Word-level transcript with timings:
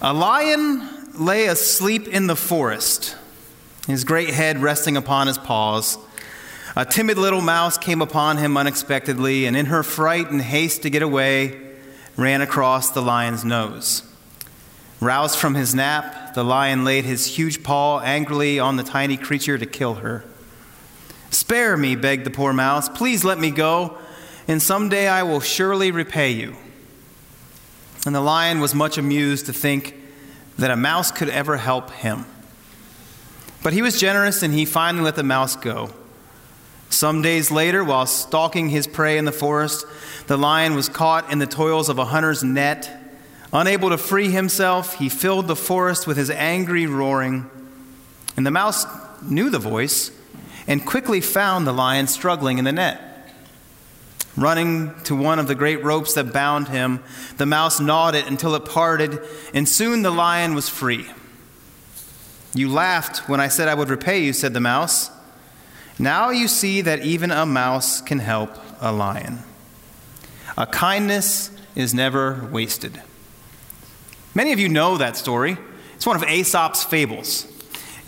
A 0.00 0.14
lion 0.14 0.88
lay 1.14 1.46
asleep 1.46 2.06
in 2.06 2.28
the 2.28 2.36
forest, 2.36 3.16
his 3.88 4.04
great 4.04 4.30
head 4.30 4.62
resting 4.62 4.96
upon 4.96 5.26
his 5.26 5.38
paws. 5.38 5.98
A 6.76 6.84
timid 6.84 7.18
little 7.18 7.40
mouse 7.40 7.76
came 7.76 8.00
upon 8.00 8.36
him 8.36 8.56
unexpectedly, 8.56 9.44
and 9.44 9.56
in 9.56 9.66
her 9.66 9.82
fright 9.82 10.30
and 10.30 10.40
haste 10.40 10.82
to 10.82 10.90
get 10.90 11.02
away, 11.02 11.60
ran 12.16 12.40
across 12.40 12.90
the 12.90 13.02
lion's 13.02 13.44
nose. 13.44 14.04
Roused 15.00 15.36
from 15.36 15.56
his 15.56 15.74
nap, 15.74 16.32
the 16.32 16.44
lion 16.44 16.84
laid 16.84 17.04
his 17.04 17.36
huge 17.36 17.64
paw 17.64 17.98
angrily 17.98 18.60
on 18.60 18.76
the 18.76 18.84
tiny 18.84 19.16
creature 19.16 19.58
to 19.58 19.66
kill 19.66 19.94
her. 19.94 20.24
Spare 21.30 21.76
me, 21.76 21.96
begged 21.96 22.24
the 22.24 22.30
poor 22.30 22.52
mouse. 22.52 22.88
Please 22.88 23.24
let 23.24 23.40
me 23.40 23.50
go, 23.50 23.98
and 24.46 24.62
someday 24.62 25.08
I 25.08 25.24
will 25.24 25.40
surely 25.40 25.90
repay 25.90 26.30
you. 26.30 26.56
And 28.06 28.14
the 28.14 28.20
lion 28.20 28.60
was 28.60 28.74
much 28.74 28.98
amused 28.98 29.46
to 29.46 29.52
think 29.52 29.94
that 30.58 30.70
a 30.70 30.76
mouse 30.76 31.10
could 31.10 31.28
ever 31.28 31.56
help 31.56 31.90
him. 31.90 32.26
But 33.62 33.72
he 33.72 33.82
was 33.82 34.00
generous 34.00 34.42
and 34.42 34.54
he 34.54 34.64
finally 34.64 35.04
let 35.04 35.16
the 35.16 35.22
mouse 35.22 35.56
go. 35.56 35.90
Some 36.90 37.22
days 37.22 37.50
later, 37.50 37.84
while 37.84 38.06
stalking 38.06 38.70
his 38.70 38.86
prey 38.86 39.18
in 39.18 39.24
the 39.24 39.32
forest, 39.32 39.84
the 40.26 40.36
lion 40.36 40.74
was 40.74 40.88
caught 40.88 41.30
in 41.30 41.38
the 41.38 41.46
toils 41.46 41.88
of 41.88 41.98
a 41.98 42.06
hunter's 42.06 42.42
net. 42.42 42.90
Unable 43.52 43.90
to 43.90 43.98
free 43.98 44.30
himself, 44.30 44.94
he 44.94 45.08
filled 45.08 45.48
the 45.48 45.56
forest 45.56 46.06
with 46.06 46.16
his 46.16 46.30
angry 46.30 46.86
roaring. 46.86 47.48
And 48.36 48.46
the 48.46 48.50
mouse 48.50 48.86
knew 49.22 49.50
the 49.50 49.58
voice 49.58 50.10
and 50.66 50.84
quickly 50.84 51.20
found 51.20 51.66
the 51.66 51.72
lion 51.72 52.06
struggling 52.06 52.58
in 52.58 52.64
the 52.64 52.72
net. 52.72 53.00
Running 54.38 54.94
to 55.02 55.16
one 55.16 55.40
of 55.40 55.48
the 55.48 55.56
great 55.56 55.82
ropes 55.82 56.14
that 56.14 56.32
bound 56.32 56.68
him, 56.68 57.02
the 57.38 57.46
mouse 57.46 57.80
gnawed 57.80 58.14
it 58.14 58.28
until 58.28 58.54
it 58.54 58.64
parted, 58.64 59.18
and 59.52 59.68
soon 59.68 60.02
the 60.02 60.12
lion 60.12 60.54
was 60.54 60.68
free. 60.68 61.08
You 62.54 62.68
laughed 62.68 63.28
when 63.28 63.40
I 63.40 63.48
said 63.48 63.66
I 63.66 63.74
would 63.74 63.90
repay 63.90 64.22
you, 64.22 64.32
said 64.32 64.54
the 64.54 64.60
mouse. 64.60 65.10
Now 65.98 66.30
you 66.30 66.46
see 66.46 66.80
that 66.82 67.04
even 67.04 67.32
a 67.32 67.44
mouse 67.44 68.00
can 68.00 68.20
help 68.20 68.56
a 68.80 68.92
lion. 68.92 69.40
A 70.56 70.66
kindness 70.66 71.50
is 71.74 71.92
never 71.92 72.48
wasted. 72.52 73.02
Many 74.36 74.52
of 74.52 74.60
you 74.60 74.68
know 74.68 74.98
that 74.98 75.16
story. 75.16 75.56
It's 75.96 76.06
one 76.06 76.14
of 76.14 76.22
Aesop's 76.22 76.84
fables. 76.84 77.44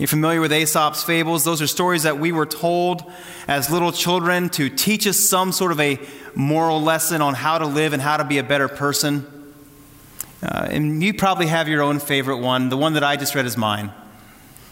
You're 0.01 0.07
familiar 0.07 0.41
with 0.41 0.51
Aesop's 0.51 1.03
fables? 1.03 1.43
Those 1.43 1.61
are 1.61 1.67
stories 1.67 2.01
that 2.03 2.17
we 2.17 2.31
were 2.31 2.47
told 2.47 3.03
as 3.47 3.69
little 3.69 3.91
children 3.91 4.49
to 4.49 4.67
teach 4.67 5.05
us 5.05 5.15
some 5.15 5.51
sort 5.51 5.71
of 5.71 5.79
a 5.79 5.99
moral 6.33 6.81
lesson 6.81 7.21
on 7.21 7.35
how 7.35 7.59
to 7.59 7.67
live 7.67 7.93
and 7.93 8.01
how 8.01 8.17
to 8.17 8.23
be 8.23 8.39
a 8.39 8.43
better 8.43 8.67
person. 8.67 9.27
Uh, 10.41 10.69
and 10.71 11.03
you 11.03 11.13
probably 11.13 11.45
have 11.45 11.67
your 11.67 11.83
own 11.83 11.99
favorite 11.99 12.39
one. 12.39 12.69
The 12.69 12.77
one 12.77 12.93
that 12.93 13.03
I 13.03 13.15
just 13.15 13.35
read 13.35 13.45
is 13.45 13.57
mine. 13.57 13.91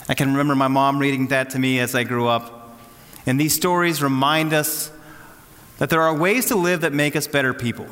I 0.08 0.16
can 0.16 0.32
remember 0.32 0.56
my 0.56 0.68
mom 0.68 0.98
reading 0.98 1.28
that 1.28 1.52
to 1.52 1.60
me 1.60 1.80
as 1.80 1.94
I 1.94 2.06
grew 2.06 2.26
up. 2.26 2.80
And 3.28 3.40
these 3.40 3.54
stories 3.54 4.02
remind 4.02 4.52
us 4.52 4.92
that 5.78 5.92
there 5.92 6.02
are 6.02 6.16
ways 6.16 6.48
to 6.48 6.56
live 6.56 6.82
that 6.82 6.92
make 6.92 7.16
us 7.16 7.28
better 7.28 7.54
people. 7.54 7.86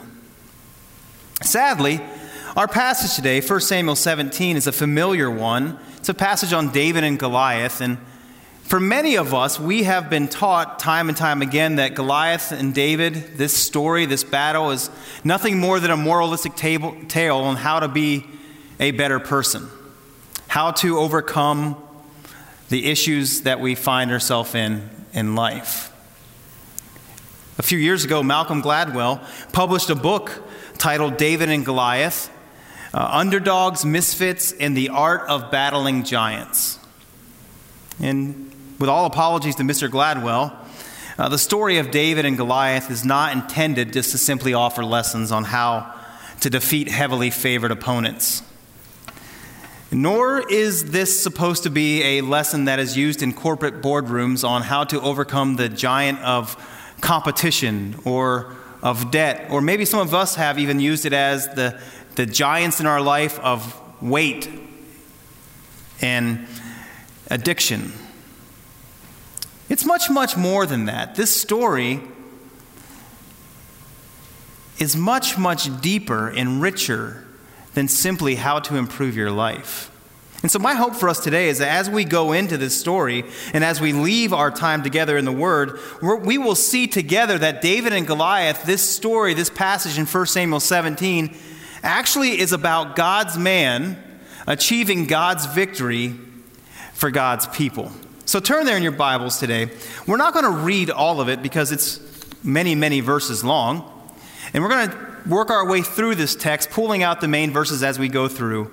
Sadly, 1.44 2.02
our 2.56 2.68
passage 2.68 3.16
today, 3.16 3.42
1 3.42 3.62
Samuel 3.62 3.96
17, 3.96 4.58
is 4.58 4.66
a 4.66 4.72
familiar 4.72 5.30
one. 5.30 5.78
It's 6.08 6.10
a 6.12 6.26
passage 6.26 6.54
on 6.54 6.72
David 6.72 7.04
and 7.04 7.20
Goliath. 7.20 7.82
And 7.82 7.98
for 8.64 8.80
many 8.80 9.18
of 9.18 9.34
us, 9.34 9.60
we 9.60 9.84
have 9.84 10.10
been 10.10 10.30
taught 10.30 10.80
time 10.80 11.10
and 11.10 11.18
time 11.18 11.42
again 11.42 11.76
that 11.76 11.96
Goliath 11.96 12.54
and 12.54 12.74
David, 12.74 13.36
this 13.36 13.54
story, 13.54 14.06
this 14.06 14.24
battle, 14.24 14.72
is 14.72 14.90
nothing 15.26 15.60
more 15.60 15.82
than 15.82 15.92
a 15.92 15.98
moralistic 15.98 16.56
table, 16.56 16.96
tale 17.10 17.40
on 17.40 17.58
how 17.58 17.82
to 17.82 17.90
be 17.90 18.26
a 18.80 18.92
better 18.92 19.20
person, 19.20 19.68
how 20.48 20.72
to 20.72 20.98
overcome 20.98 21.76
the 22.70 22.86
issues 22.86 23.42
that 23.42 23.60
we 23.60 23.76
find 23.76 24.10
ourselves 24.10 24.56
in 24.56 24.90
in 25.12 25.36
life. 25.36 25.92
A 27.58 27.64
few 27.64 27.80
years 27.80 28.06
ago, 28.06 28.24
Malcolm 28.24 28.64
Gladwell 28.64 29.20
published 29.52 29.90
a 29.90 29.96
book 29.96 30.32
titled 30.78 31.18
David 31.18 31.50
and 31.50 31.66
Goliath 31.66 32.32
uh, 32.94 33.10
underdogs, 33.12 33.86
misfits, 33.86 34.52
and 34.54 34.76
the 34.76 34.90
art 34.90 35.28
of 35.30 35.52
battling 35.52 36.04
giants. 36.04 36.80
And 38.00 38.52
with 38.80 38.90
all 38.90 39.06
apologies 39.06 39.56
to 39.56 39.64
Mr. 39.64 39.90
Gladwell, 39.90 40.56
uh, 41.18 41.30
the 41.30 41.38
story 41.38 41.80
of 41.80 41.90
David 41.90 42.26
and 42.26 42.38
Goliath 42.38 42.92
is 42.92 43.04
not 43.04 43.34
intended 43.34 43.92
just 43.92 44.12
to 44.12 44.18
simply 44.18 44.54
offer 44.54 44.84
lessons 44.84 45.32
on 45.32 45.46
how 45.46 45.94
to 46.42 46.50
defeat 46.50 46.88
heavily 46.88 47.32
favored 47.32 47.72
opponents. 47.72 48.44
Nor 49.92 50.48
is 50.52 50.92
this 50.92 51.24
supposed 51.24 51.64
to 51.64 51.70
be 51.70 52.04
a 52.04 52.22
lesson 52.22 52.66
that 52.66 52.78
is 52.78 52.98
used 52.98 53.24
in 53.24 53.34
corporate 53.34 53.82
boardrooms 53.82 54.48
on 54.48 54.62
how 54.62 54.84
to 54.84 55.02
overcome 55.02 55.56
the 55.56 55.70
giant 55.70 56.20
of 56.20 56.56
competition 57.02 57.96
or 58.04 58.54
of 58.84 59.12
debt. 59.12 59.50
Or 59.50 59.62
maybe 59.62 59.86
some 59.86 60.00
of 60.00 60.14
us 60.14 60.36
have 60.36 60.60
even 60.60 60.80
used 60.80 61.06
it 61.06 61.14
as 61.14 61.48
the 61.50 61.80
the 62.18 62.26
giants 62.26 62.80
in 62.80 62.88
our 62.88 63.00
life 63.00 63.40
of 63.40 63.80
weight 64.02 64.50
and 66.02 66.48
addiction. 67.30 67.94
It's 69.70 69.86
much, 69.86 70.10
much 70.10 70.36
more 70.36 70.66
than 70.66 70.86
that. 70.86 71.14
This 71.14 71.36
story 71.36 72.02
is 74.80 74.96
much, 74.96 75.38
much 75.38 75.80
deeper 75.80 76.28
and 76.30 76.60
richer 76.60 77.24
than 77.76 77.88
simply 77.88 78.36
how 78.36 78.60
to 78.62 78.78
improve 78.78 79.16
your 79.16 79.32
life. 79.32 79.92
And 80.42 80.52
so, 80.52 80.58
my 80.58 80.74
hope 80.74 80.96
for 80.96 81.10
us 81.10 81.20
today 81.20 81.50
is 81.50 81.60
that 81.60 81.70
as 81.70 81.90
we 81.90 82.04
go 82.04 82.32
into 82.32 82.58
this 82.58 82.80
story 82.80 83.26
and 83.54 83.64
as 83.64 83.80
we 83.80 83.94
leave 83.94 84.34
our 84.34 84.50
time 84.50 84.82
together 84.82 85.18
in 85.18 85.26
the 85.26 85.32
Word, 85.32 85.80
we 86.02 86.38
will 86.38 86.56
see 86.56 86.88
together 86.88 87.38
that 87.38 87.62
David 87.62 87.94
and 87.94 88.08
Goliath, 88.08 88.64
this 88.64 88.82
story, 88.82 89.34
this 89.34 89.50
passage 89.50 90.00
in 90.00 90.06
1 90.06 90.26
Samuel 90.28 90.60
17, 90.60 91.36
actually 91.88 92.40
is 92.40 92.52
about 92.52 92.96
God's 92.96 93.38
man 93.38 93.98
achieving 94.46 95.08
God's 95.08 95.46
victory 95.46 96.14
for 96.94 97.10
God's 97.10 97.48
people. 97.48 97.92
So 98.26 98.42
turn 98.42 98.66
there 98.66 98.76
in 98.76 98.84
your 98.84 98.92
Bibles 98.92 99.40
today. 99.40 99.70
We're 100.06 100.18
not 100.18 100.34
going 100.34 100.46
to 100.46 100.52
read 100.52 100.90
all 100.90 101.22
of 101.22 101.30
it 101.30 101.42
because 101.42 101.72
it's 101.72 102.02
many, 102.44 102.76
many 102.76 103.00
verses 103.00 103.44
long. 103.44 103.90
And 104.54 104.64
we're 104.64 104.70
going 104.70 104.90
to 104.90 104.98
work 105.30 105.50
our 105.50 105.66
way 105.66 105.82
through 105.82 106.16
this 106.16 106.36
text, 106.36 106.70
pulling 106.72 107.04
out 107.04 107.22
the 107.22 107.28
main 107.28 107.52
verses 107.52 107.84
as 107.84 107.98
we 107.98 108.10
go 108.10 108.28
through. 108.28 108.70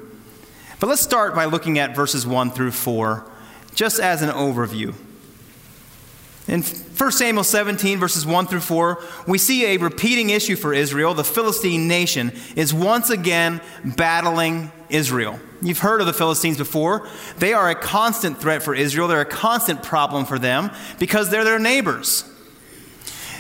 But 0.81 0.89
let's 0.89 1.03
start 1.03 1.37
by 1.37 1.45
looking 1.45 1.79
at 1.79 1.95
verses 1.95 2.27
1 2.27 2.51
through 2.51 2.73
4, 2.73 3.25
just 3.75 4.01
as 4.01 4.23
an 4.23 4.31
overview. 4.31 4.95
In 6.47 6.63
1 6.63 7.13
Samuel 7.13 7.45
17, 7.45 7.99
verses 7.99 8.27
1 8.27 8.47
through 8.49 8.61
4, 8.61 9.03
we 9.27 9.39
see 9.39 9.65
a 9.67 9.79
repeating 9.79 10.29
issue 10.29 10.57
for 10.57 10.75
Israel. 10.75 11.15
The 11.15 11.25
Philistine 11.25 11.89
nation 11.89 12.33
is 12.55 12.75
once 12.75 13.09
again 13.09 13.63
battling 13.83 14.71
Israel. 14.91 15.41
You've 15.63 15.79
heard 15.79 16.03
of 16.03 16.07
the 16.07 16.13
Philistines 16.13 16.59
before. 16.59 17.09
They 17.39 17.55
are 17.55 17.71
a 17.71 17.75
constant 17.75 18.41
threat 18.41 18.63
for 18.63 18.75
Israel, 18.75 19.09
they're 19.09 19.23
a 19.23 19.25
constant 19.25 19.83
problem 19.83 20.27
for 20.27 20.39
them 20.39 20.71
because 20.99 21.31
they're 21.31 21.45
their 21.45 21.59
neighbors. 21.59 22.31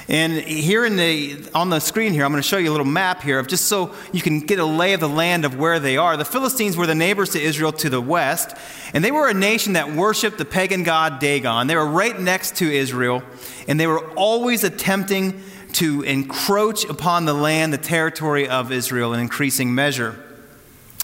And 0.08 0.34
here 0.34 0.84
in 0.84 0.96
the, 0.96 1.38
on 1.54 1.70
the 1.70 1.80
screen 1.80 2.12
here, 2.12 2.24
I'm 2.24 2.30
going 2.30 2.42
to 2.42 2.48
show 2.48 2.58
you 2.58 2.68
a 2.68 2.72
little 2.72 2.86
map 2.86 3.22
here 3.22 3.38
of 3.38 3.46
just 3.46 3.66
so 3.66 3.94
you 4.12 4.20
can 4.20 4.40
get 4.40 4.58
a 4.58 4.64
lay 4.64 4.92
of 4.92 5.00
the 5.00 5.08
land 5.08 5.46
of 5.46 5.58
where 5.58 5.80
they 5.80 5.96
are. 5.96 6.16
The 6.18 6.26
Philistines 6.26 6.76
were 6.76 6.86
the 6.86 6.94
neighbors 6.94 7.30
to 7.30 7.40
Israel 7.40 7.72
to 7.72 7.88
the 7.88 8.02
west, 8.02 8.54
and 8.92 9.02
they 9.02 9.10
were 9.10 9.28
a 9.28 9.34
nation 9.34 9.74
that 9.74 9.92
worshiped 9.92 10.36
the 10.36 10.44
pagan 10.44 10.82
god 10.82 11.20
Dagon. 11.20 11.68
They 11.68 11.76
were 11.76 11.86
right 11.86 12.18
next 12.18 12.56
to 12.56 12.70
Israel, 12.70 13.22
and 13.66 13.80
they 13.80 13.86
were 13.86 14.06
always 14.10 14.62
attempting 14.62 15.42
to 15.72 16.02
encroach 16.02 16.84
upon 16.84 17.24
the 17.24 17.34
land, 17.34 17.72
the 17.72 17.78
territory 17.78 18.46
of 18.46 18.70
Israel 18.72 19.14
in 19.14 19.20
increasing 19.20 19.74
measure. 19.74 20.20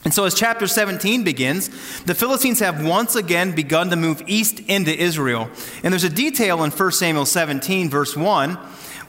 And 0.04 0.14
so, 0.14 0.24
as 0.24 0.34
chapter 0.34 0.66
17 0.66 1.24
begins, 1.24 1.68
the 2.04 2.14
Philistines 2.14 2.60
have 2.60 2.84
once 2.84 3.16
again 3.16 3.54
begun 3.54 3.90
to 3.90 3.96
move 3.96 4.22
east 4.26 4.60
into 4.60 4.94
Israel. 4.94 5.50
And 5.82 5.92
there's 5.92 6.04
a 6.04 6.10
detail 6.10 6.64
in 6.64 6.70
1 6.70 6.92
Samuel 6.92 7.26
17, 7.26 7.90
verse 7.90 8.16
1 8.16 8.58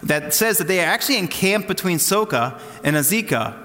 that 0.03 0.33
says 0.33 0.57
that 0.57 0.67
they 0.67 0.79
are 0.79 0.87
actually 0.87 1.17
encamped 1.17 1.67
between 1.67 1.97
Socoh 1.97 2.59
and 2.83 2.95
Azekah. 2.95 3.55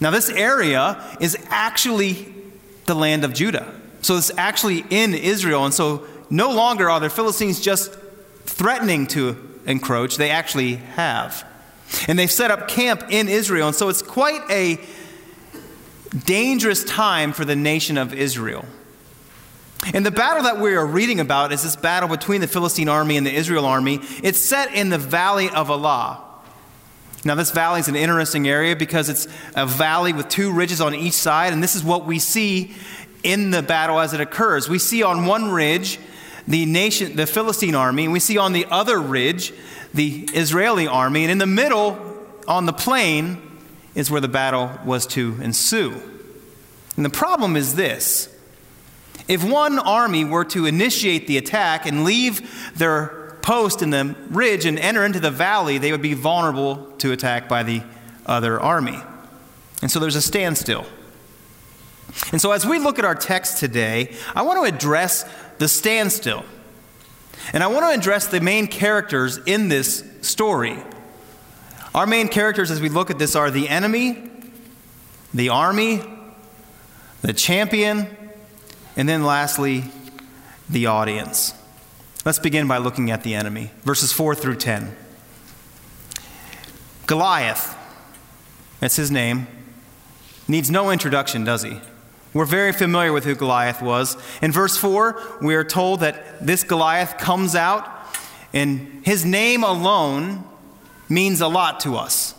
Now, 0.00 0.10
this 0.10 0.28
area 0.28 1.02
is 1.20 1.36
actually 1.48 2.34
the 2.86 2.94
land 2.94 3.24
of 3.24 3.32
Judah. 3.32 3.72
So 4.02 4.16
it's 4.16 4.30
actually 4.36 4.84
in 4.90 5.14
Israel. 5.14 5.64
And 5.64 5.72
so 5.72 6.06
no 6.28 6.50
longer 6.50 6.90
are 6.90 7.00
the 7.00 7.08
Philistines 7.08 7.60
just 7.60 7.94
threatening 8.44 9.06
to 9.08 9.36
encroach, 9.66 10.16
they 10.16 10.30
actually 10.30 10.74
have. 10.76 11.46
And 12.06 12.18
they've 12.18 12.30
set 12.30 12.50
up 12.50 12.68
camp 12.68 13.04
in 13.08 13.28
Israel. 13.28 13.68
And 13.68 13.76
so 13.76 13.88
it's 13.88 14.02
quite 14.02 14.42
a 14.50 14.78
dangerous 16.26 16.84
time 16.84 17.32
for 17.32 17.44
the 17.44 17.56
nation 17.56 17.96
of 17.96 18.12
Israel. 18.12 18.64
And 19.92 20.04
the 20.04 20.10
battle 20.10 20.44
that 20.44 20.58
we 20.58 20.74
are 20.74 20.86
reading 20.86 21.20
about 21.20 21.52
is 21.52 21.62
this 21.62 21.76
battle 21.76 22.08
between 22.08 22.40
the 22.40 22.48
Philistine 22.48 22.88
army 22.88 23.16
and 23.16 23.26
the 23.26 23.34
Israel 23.34 23.66
army. 23.66 24.00
It's 24.22 24.38
set 24.38 24.72
in 24.74 24.88
the 24.88 24.98
valley 24.98 25.50
of 25.50 25.68
Elah. 25.68 26.22
Now, 27.24 27.34
this 27.34 27.50
valley 27.50 27.80
is 27.80 27.88
an 27.88 27.96
interesting 27.96 28.46
area 28.46 28.76
because 28.76 29.08
it's 29.08 29.26
a 29.54 29.66
valley 29.66 30.12
with 30.12 30.28
two 30.28 30.52
ridges 30.52 30.80
on 30.80 30.94
each 30.94 31.14
side, 31.14 31.52
and 31.52 31.62
this 31.62 31.74
is 31.74 31.82
what 31.82 32.04
we 32.04 32.18
see 32.18 32.74
in 33.22 33.50
the 33.50 33.62
battle 33.62 33.98
as 33.98 34.12
it 34.12 34.20
occurs. 34.20 34.68
We 34.68 34.78
see 34.78 35.02
on 35.02 35.24
one 35.24 35.50
ridge 35.50 35.98
the 36.46 36.66
nation, 36.66 37.16
the 37.16 37.26
Philistine 37.26 37.74
army, 37.74 38.04
and 38.04 38.12
we 38.12 38.20
see 38.20 38.36
on 38.36 38.52
the 38.52 38.66
other 38.66 39.00
ridge 39.00 39.54
the 39.94 40.28
Israeli 40.34 40.86
army, 40.86 41.22
and 41.22 41.32
in 41.32 41.38
the 41.38 41.46
middle, 41.46 41.98
on 42.46 42.66
the 42.66 42.72
plain, 42.72 43.40
is 43.94 44.10
where 44.10 44.20
the 44.20 44.28
battle 44.28 44.70
was 44.84 45.06
to 45.06 45.38
ensue. 45.40 45.94
And 46.96 47.04
the 47.04 47.10
problem 47.10 47.56
is 47.56 47.74
this 47.74 48.28
if 49.28 49.42
one 49.42 49.78
army 49.78 50.24
were 50.24 50.44
to 50.46 50.66
initiate 50.66 51.26
the 51.26 51.38
attack 51.38 51.86
and 51.86 52.04
leave 52.04 52.76
their 52.76 53.38
post 53.42 53.82
in 53.82 53.90
the 53.90 54.14
ridge 54.30 54.64
and 54.64 54.78
enter 54.78 55.04
into 55.04 55.20
the 55.20 55.30
valley, 55.30 55.78
they 55.78 55.92
would 55.92 56.02
be 56.02 56.14
vulnerable 56.14 56.92
to 56.98 57.12
attack 57.12 57.48
by 57.48 57.62
the 57.62 57.82
other 58.26 58.60
army. 58.60 58.98
And 59.82 59.90
so 59.90 60.00
there's 60.00 60.16
a 60.16 60.22
standstill. 60.22 60.86
And 62.32 62.40
so, 62.40 62.52
as 62.52 62.64
we 62.64 62.78
look 62.78 62.98
at 62.98 63.04
our 63.04 63.14
text 63.14 63.58
today, 63.58 64.14
I 64.34 64.42
want 64.42 64.58
to 64.64 64.74
address 64.74 65.28
the 65.58 65.68
standstill. 65.68 66.44
And 67.52 67.62
I 67.62 67.66
want 67.66 67.84
to 67.84 67.98
address 67.98 68.28
the 68.28 68.40
main 68.40 68.66
characters 68.66 69.38
in 69.38 69.68
this 69.68 70.04
story. 70.22 70.78
Our 71.94 72.06
main 72.06 72.28
characters, 72.28 72.70
as 72.70 72.80
we 72.80 72.88
look 72.88 73.10
at 73.10 73.18
this, 73.18 73.36
are 73.36 73.50
the 73.50 73.68
enemy, 73.68 74.30
the 75.32 75.50
army, 75.50 76.02
the 77.22 77.32
champion, 77.32 78.23
and 78.96 79.08
then 79.08 79.24
lastly, 79.24 79.84
the 80.68 80.86
audience. 80.86 81.54
Let's 82.24 82.38
begin 82.38 82.66
by 82.66 82.78
looking 82.78 83.10
at 83.10 83.22
the 83.22 83.34
enemy. 83.34 83.70
Verses 83.82 84.12
4 84.12 84.34
through 84.34 84.56
10. 84.56 84.96
Goliath, 87.06 87.76
that's 88.80 88.96
his 88.96 89.10
name, 89.10 89.46
needs 90.48 90.70
no 90.70 90.90
introduction, 90.90 91.44
does 91.44 91.62
he? 91.62 91.80
We're 92.32 92.46
very 92.46 92.72
familiar 92.72 93.12
with 93.12 93.24
who 93.24 93.34
Goliath 93.34 93.82
was. 93.82 94.16
In 94.42 94.50
verse 94.50 94.76
4, 94.76 95.38
we 95.42 95.54
are 95.54 95.64
told 95.64 96.00
that 96.00 96.44
this 96.44 96.64
Goliath 96.64 97.18
comes 97.18 97.54
out, 97.54 97.88
and 98.52 99.02
his 99.04 99.24
name 99.24 99.62
alone 99.62 100.44
means 101.08 101.40
a 101.40 101.48
lot 101.48 101.80
to 101.80 101.96
us. 101.96 102.34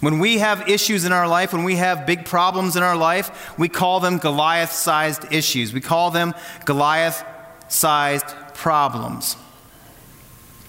When 0.00 0.20
we 0.20 0.38
have 0.38 0.68
issues 0.68 1.04
in 1.04 1.12
our 1.12 1.26
life, 1.26 1.52
when 1.52 1.64
we 1.64 1.76
have 1.76 2.06
big 2.06 2.24
problems 2.24 2.76
in 2.76 2.82
our 2.82 2.96
life, 2.96 3.58
we 3.58 3.68
call 3.68 4.00
them 4.00 4.18
Goliath 4.18 4.72
sized 4.72 5.32
issues. 5.32 5.72
We 5.72 5.80
call 5.80 6.10
them 6.10 6.34
Goliath 6.64 7.24
sized 7.68 8.26
problems. 8.54 9.36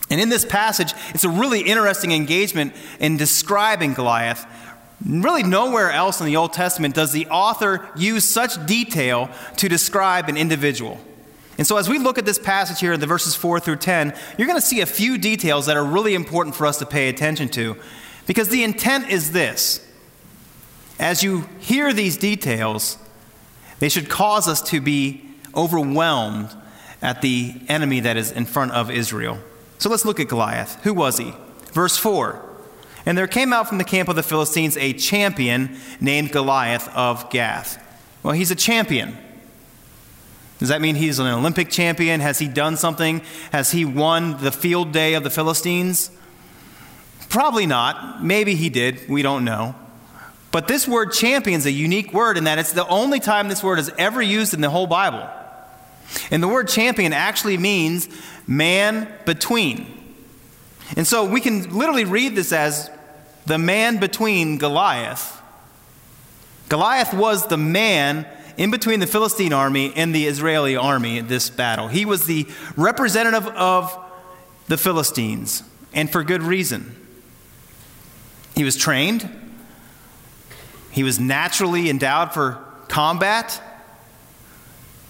And 0.09 0.19
in 0.19 0.29
this 0.29 0.45
passage, 0.45 0.93
it's 1.09 1.23
a 1.23 1.29
really 1.29 1.61
interesting 1.61 2.11
engagement 2.11 2.73
in 2.99 3.17
describing 3.17 3.93
Goliath 3.93 4.45
Really, 5.05 5.43
nowhere 5.43 5.91
else 5.91 6.19
in 6.19 6.25
the 6.25 6.35
Old 6.35 6.51
Testament 6.51 6.93
does 6.93 7.13
the 7.13 7.27
author 7.27 7.87
use 7.95 8.25
such 8.25 8.65
detail 8.65 9.29
to 9.57 9.69
describe 9.69 10.27
an 10.27 10.35
individual. 10.35 10.99
And 11.57 11.65
so, 11.65 11.77
as 11.77 11.87
we 11.87 11.99
look 11.99 12.17
at 12.17 12.25
this 12.25 12.39
passage 12.39 12.79
here 12.79 12.93
in 12.93 12.99
the 12.99 13.05
verses 13.05 13.35
4 13.35 13.59
through 13.61 13.77
10, 13.77 14.13
you're 14.37 14.47
going 14.47 14.59
to 14.59 14.65
see 14.65 14.81
a 14.81 14.85
few 14.85 15.17
details 15.17 15.67
that 15.67 15.77
are 15.77 15.83
really 15.83 16.15
important 16.15 16.55
for 16.55 16.65
us 16.65 16.79
to 16.79 16.85
pay 16.85 17.07
attention 17.07 17.47
to. 17.49 17.77
Because 18.29 18.49
the 18.49 18.63
intent 18.63 19.09
is 19.09 19.31
this 19.31 19.83
as 20.99 21.23
you 21.23 21.49
hear 21.57 21.91
these 21.91 22.15
details, 22.15 22.99
they 23.79 23.89
should 23.89 24.07
cause 24.07 24.47
us 24.47 24.61
to 24.69 24.79
be 24.79 25.27
overwhelmed 25.55 26.55
at 27.01 27.23
the 27.23 27.55
enemy 27.67 28.01
that 28.01 28.17
is 28.17 28.31
in 28.31 28.45
front 28.45 28.71
of 28.73 28.91
Israel. 28.91 29.39
So, 29.79 29.89
let's 29.89 30.05
look 30.05 30.19
at 30.19 30.27
Goliath. 30.27 30.79
Who 30.83 30.93
was 30.93 31.17
he? 31.17 31.33
Verse 31.73 31.97
4 31.97 32.45
and 33.05 33.17
there 33.17 33.25
came 33.25 33.51
out 33.51 33.67
from 33.67 33.79
the 33.79 33.83
camp 33.83 34.09
of 34.09 34.15
the 34.15 34.21
Philistines 34.21 34.77
a 34.77 34.93
champion 34.93 35.75
named 35.99 36.31
Goliath 36.31 36.87
of 36.95 37.31
Gath. 37.31 37.83
Well, 38.21 38.35
he's 38.35 38.51
a 38.51 38.55
champion. 38.55 39.17
Does 40.59 40.69
that 40.69 40.81
mean 40.81 40.93
he's 40.93 41.17
an 41.17 41.25
Olympic 41.25 41.71
champion? 41.71 42.19
Has 42.19 42.37
he 42.37 42.47
done 42.47 42.77
something? 42.77 43.23
Has 43.51 43.71
he 43.71 43.85
won 43.85 44.43
the 44.43 44.51
field 44.51 44.91
day 44.91 45.15
of 45.15 45.23
the 45.23 45.31
Philistines? 45.31 46.11
Probably 47.29 47.65
not. 47.65 48.23
Maybe 48.23 48.55
he 48.55 48.69
did. 48.69 49.07
We 49.07 49.21
don't 49.21 49.45
know. 49.45 49.75
But 50.51 50.67
this 50.67 50.87
word 50.87 51.13
champion 51.13 51.59
is 51.59 51.65
a 51.65 51.71
unique 51.71 52.11
word 52.11 52.37
in 52.37 52.45
that 52.45 52.57
it's 52.57 52.73
the 52.73 52.87
only 52.87 53.19
time 53.19 53.49
this 53.49 53.63
word 53.63 53.77
is 53.77 53.91
ever 53.97 54.21
used 54.21 54.53
in 54.53 54.61
the 54.61 54.69
whole 54.69 54.87
Bible. 54.87 55.29
And 56.31 56.41
the 56.41 56.47
word 56.47 56.67
champion 56.67 57.13
actually 57.13 57.57
means 57.57 58.09
man 58.47 59.11
between. 59.25 59.95
And 60.97 61.05
so 61.05 61.23
we 61.23 61.39
can 61.39 61.77
literally 61.77 62.05
read 62.05 62.35
this 62.35 62.51
as 62.51 62.89
the 63.45 63.59
man 63.59 63.97
between 63.97 64.57
Goliath. 64.57 65.39
Goliath 66.67 67.13
was 67.13 67.47
the 67.47 67.57
man 67.57 68.25
in 68.57 68.71
between 68.71 68.99
the 68.99 69.07
Philistine 69.07 69.53
army 69.53 69.93
and 69.95 70.13
the 70.13 70.25
Israeli 70.25 70.75
army 70.75 71.19
in 71.19 71.27
this 71.27 71.49
battle. 71.49 71.87
He 71.87 72.05
was 72.05 72.25
the 72.25 72.47
representative 72.75 73.47
of 73.47 73.95
the 74.67 74.77
Philistines, 74.77 75.63
and 75.93 76.11
for 76.11 76.23
good 76.23 76.43
reason. 76.43 76.95
He 78.55 78.63
was 78.63 78.75
trained, 78.75 79.29
he 80.91 81.03
was 81.03 81.19
naturally 81.19 81.89
endowed 81.89 82.33
for 82.33 82.63
combat, 82.87 83.61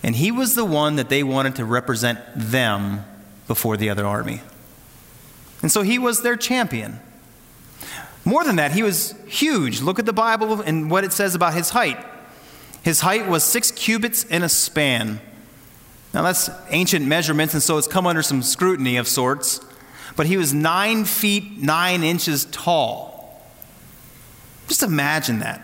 and 0.04 0.16
he 0.16 0.32
was 0.32 0.56
the 0.56 0.66
one 0.66 0.98
that 0.98 1.10
they 1.10 1.24
wanted 1.24 1.56
to 1.56 1.66
represent 1.66 2.20
them 2.36 3.04
before 3.48 3.76
the 3.78 3.90
other 3.90 4.06
army. 4.06 4.42
And 5.62 5.72
so 5.72 5.82
he 5.82 6.00
was 6.00 6.22
their 6.22 6.36
champion. 6.36 7.00
More 8.24 8.44
than 8.44 8.58
that, 8.58 8.72
he 8.72 8.84
was 8.84 9.16
huge. 9.28 9.82
Look 9.82 10.00
at 10.00 10.06
the 10.06 10.14
Bible 10.14 10.62
and 10.62 10.92
what 10.92 11.04
it 11.04 11.12
says 11.12 11.36
about 11.36 11.54
his 11.54 11.72
height. 11.72 11.98
His 12.84 13.02
height 13.02 13.28
was 13.28 13.44
six 13.44 13.72
cubits 13.72 14.24
in 14.24 14.44
a 14.44 14.50
span. 14.50 15.20
Now, 16.14 16.24
that's 16.24 16.50
ancient 16.70 17.06
measurements, 17.06 17.54
and 17.54 17.62
so 17.62 17.78
it's 17.78 17.88
come 17.88 18.08
under 18.08 18.22
some 18.22 18.42
scrutiny 18.42 18.98
of 18.98 19.08
sorts. 19.08 19.62
But 20.16 20.28
he 20.28 20.38
was 20.38 20.54
nine 20.54 21.06
feet 21.06 21.60
nine 21.60 22.04
inches 22.04 22.46
tall. 22.46 23.19
Just 24.70 24.84
imagine 24.84 25.40
that. 25.40 25.62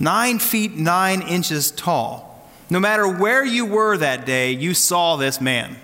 Nine 0.00 0.38
feet 0.38 0.72
nine 0.72 1.22
inches 1.22 1.70
tall. 1.70 2.50
No 2.68 2.80
matter 2.80 3.06
where 3.06 3.44
you 3.44 3.64
were 3.64 3.96
that 3.98 4.26
day, 4.26 4.50
you 4.50 4.74
saw 4.74 5.16
this 5.16 5.40
man. 5.40 5.76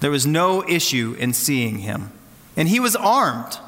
There 0.00 0.10
was 0.10 0.26
no 0.26 0.66
issue 0.68 1.14
in 1.18 1.32
seeing 1.32 1.78
him. 1.78 2.10
And 2.56 2.68
he 2.68 2.80
was 2.80 2.96
armed. 2.96 3.58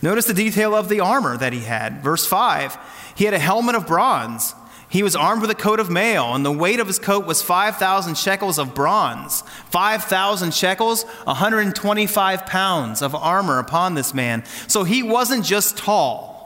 Notice 0.00 0.26
the 0.26 0.34
detail 0.34 0.74
of 0.74 0.88
the 0.88 1.00
armor 1.00 1.36
that 1.36 1.52
he 1.52 1.60
had. 1.60 2.02
Verse 2.02 2.26
5 2.26 2.78
He 3.16 3.24
had 3.24 3.34
a 3.34 3.38
helmet 3.38 3.74
of 3.74 3.86
bronze. 3.86 4.54
He 4.90 5.02
was 5.02 5.14
armed 5.14 5.42
with 5.42 5.50
a 5.50 5.54
coat 5.54 5.80
of 5.80 5.90
mail, 5.90 6.34
and 6.34 6.44
the 6.44 6.52
weight 6.52 6.80
of 6.80 6.86
his 6.86 6.98
coat 6.98 7.26
was 7.26 7.42
5,000 7.42 8.16
shekels 8.16 8.58
of 8.58 8.74
bronze. 8.74 9.42
5,000 9.70 10.54
shekels, 10.54 11.04
125 11.24 12.46
pounds 12.46 13.02
of 13.02 13.14
armor 13.14 13.58
upon 13.58 13.94
this 13.94 14.14
man. 14.14 14.44
So 14.66 14.84
he 14.84 15.02
wasn't 15.02 15.44
just 15.44 15.76
tall, 15.76 16.38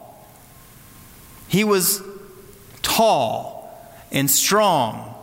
he 1.46 1.64
was 1.64 2.02
tall 2.80 3.78
and 4.10 4.30
strong 4.30 5.14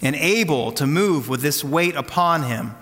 and 0.00 0.16
able 0.16 0.72
to 0.72 0.86
move 0.86 1.28
with 1.28 1.42
this 1.42 1.62
weight 1.62 1.96
upon 1.96 2.44
him. 2.44 2.74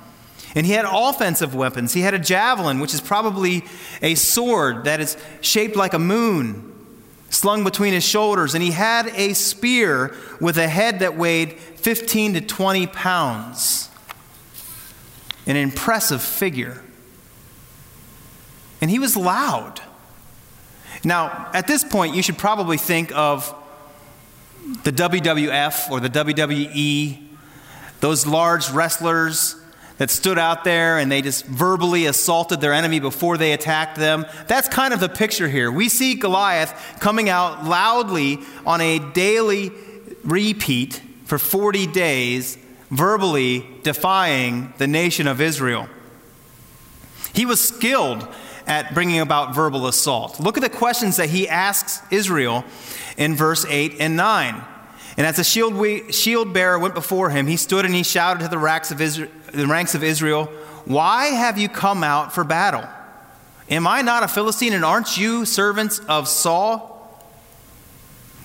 And 0.55 0.67
he 0.67 0.73
had 0.73 0.87
offensive 0.89 1.55
weapons. 1.55 1.93
He 1.93 2.03
had 2.03 2.15
a 2.15 2.19
javelin, 2.19 2.81
which 2.81 2.95
is 2.95 3.01
probably 3.01 3.65
a 4.01 4.15
sword 4.15 4.85
that 4.85 5.01
is 5.01 5.17
shaped 5.41 5.77
like 5.77 5.93
a 5.93 5.99
moon, 5.99 6.73
slung 7.37 7.65
between 7.65 7.93
his 7.93 8.05
shoulders. 8.05 8.55
And 8.55 8.63
he 8.63 8.71
had 8.71 9.09
a 9.09 9.35
spear 9.35 10.15
with 10.41 10.57
a 10.57 10.69
head 10.69 11.01
that 11.01 11.17
weighed 11.17 11.53
15 11.53 12.35
to 12.35 12.41
20 12.41 12.87
pounds. 12.87 13.91
An 15.47 15.57
impressive 15.57 16.23
figure. 16.23 16.83
And 18.81 18.91
he 18.91 18.99
was 18.99 19.17
loud. 19.17 19.81
Now, 21.05 21.51
at 21.53 21.67
this 21.67 21.85
point, 21.85 22.17
you 22.17 22.23
should 22.23 22.39
probably 22.39 22.79
think 22.79 23.13
of 23.15 23.55
the 24.83 24.93
WWF 24.93 25.91
or 25.91 26.01
the 26.01 26.11
WWE, 26.11 27.23
those 28.01 28.27
large 28.27 28.71
wrestlers 28.71 29.57
that 29.99 30.11
stood 30.11 30.39
out 30.39 30.65
there 30.65 30.99
and 30.99 31.11
they 31.11 31.23
just 31.23 31.47
verbally 31.47 32.07
assaulted 32.07 32.61
their 32.61 32.73
enemy 32.73 33.01
before 33.01 33.39
they 33.39 33.53
attacked 33.53 33.97
them. 33.97 34.27
That's 34.47 34.69
kind 34.69 34.93
of 34.93 35.01
the 35.01 35.09
picture 35.09 35.49
here. 35.49 35.71
We 35.73 35.89
see 35.89 36.15
Goliath 36.15 36.97
coming 37.01 37.29
out 37.29 37.65
loudly 37.65 38.39
on 38.67 38.81
a 38.81 38.99
daily 38.99 39.73
repeat 40.23 41.01
for 41.25 41.39
40 41.39 41.87
days, 41.89 42.59
verbally 42.91 43.67
defying 43.83 44.73
the 44.79 44.87
nation 44.87 45.27
of 45.27 45.41
Israel. 45.41 45.89
He 47.33 47.47
was 47.47 47.67
skilled 47.67 48.27
at 48.67 48.95
bringing 48.95 49.21
about 49.21 49.55
verbal 49.55 49.87
assault. 49.87 50.41
Look 50.41 50.57
at 50.57 50.63
the 50.63 50.69
questions 50.69 51.17
that 51.17 51.31
he 51.31 51.49
asks 51.49 52.01
Israel 52.11 52.65
in 53.17 53.35
verse 53.35 53.65
8 53.69 53.97
and 54.01 54.17
9. 54.17 54.65
And 55.17 55.27
as 55.27 55.37
the 55.37 55.45
shield, 55.45 55.75
we, 55.75 56.13
shield 56.13 56.53
bearer 56.53 56.79
went 56.79 56.95
before 56.95 57.31
him, 57.31 57.47
he 57.47 57.57
stood 57.57 57.85
and 57.85 57.95
he 57.95 58.03
shouted 58.03 58.41
to 58.41 58.49
the 58.49 58.59
ranks, 58.59 58.91
of 58.91 59.01
Israel, 59.01 59.31
the 59.53 59.67
ranks 59.67 59.95
of 59.95 60.03
Israel, 60.03 60.47
Why 60.85 61.27
have 61.27 61.59
you 61.59 61.69
come 61.69 62.05
out 62.05 62.35
for 62.35 62.45
battle? 62.45 62.87
Am 63.71 63.87
I 63.87 64.03
not 64.03 64.23
a 64.23 64.29
Philistine, 64.29 64.75
and 64.75 64.85
aren't 64.85 65.17
you 65.17 65.45
servants 65.45 65.99
of 66.01 66.29
Saul? 66.29 66.93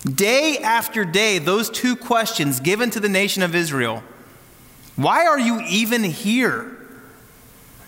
Day 0.04 0.58
after 0.58 1.06
day, 1.06 1.38
those 1.38 1.70
two 1.70 1.96
questions 1.96 2.60
given 2.60 2.90
to 2.92 3.00
the 3.00 3.10
nation 3.10 3.44
of 3.44 3.54
Israel 3.54 4.02
Why 4.96 5.28
are 5.28 5.40
you 5.40 5.62
even 5.68 6.04
here? 6.04 6.78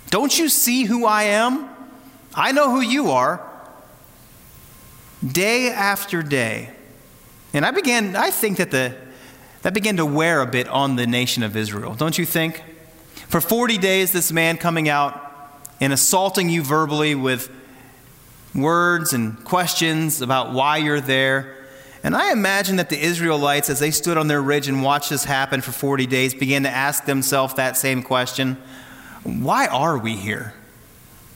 Don't 0.09 0.37
you 0.37 0.49
see 0.49 0.83
who 0.83 1.05
I 1.05 1.23
am? 1.23 1.69
I 2.35 2.51
know 2.51 2.69
who 2.69 2.81
you 2.81 3.11
are. 3.11 3.41
Day 5.25 5.69
after 5.69 6.21
day. 6.21 6.71
And 7.53 7.65
I 7.65 7.72
began, 7.72 8.15
I 8.15 8.31
think 8.31 8.57
that 8.57 8.72
the, 8.72 8.95
that 9.62 9.74
began 9.74 9.98
to 9.98 10.05
wear 10.05 10.41
a 10.41 10.48
bit 10.48 10.67
on 10.67 10.95
the 10.95 11.05
nation 11.07 11.43
of 11.43 11.55
Israel, 11.55 11.93
don't 11.93 12.17
you 12.17 12.25
think? 12.25 12.63
For 13.27 13.39
40 13.39 13.77
days, 13.77 14.12
this 14.12 14.31
man 14.31 14.57
coming 14.57 14.89
out 14.89 15.19
and 15.79 15.93
assaulting 15.93 16.50
you 16.50 16.63
verbally 16.63 17.15
with 17.15 17.50
words 18.55 19.13
and 19.13 19.43
questions 19.43 20.22
about 20.22 20.53
why 20.53 20.77
you're 20.77 21.01
there. 21.01 21.55
And 22.03 22.15
I 22.15 22.31
imagine 22.31 22.75
that 22.77 22.89
the 22.89 23.00
Israelites, 23.00 23.69
as 23.69 23.79
they 23.79 23.91
stood 23.91 24.17
on 24.17 24.27
their 24.27 24.41
ridge 24.41 24.67
and 24.67 24.83
watched 24.83 25.10
this 25.10 25.24
happen 25.24 25.62
for 25.62 25.72
40 25.72 26.05
days, 26.05 26.33
began 26.33 26.63
to 26.63 26.69
ask 26.69 27.05
themselves 27.05 27.53
that 27.55 27.77
same 27.77 28.03
question 28.03 28.57
Why 29.24 29.67
are 29.67 29.98
we 29.98 30.15
here? 30.15 30.53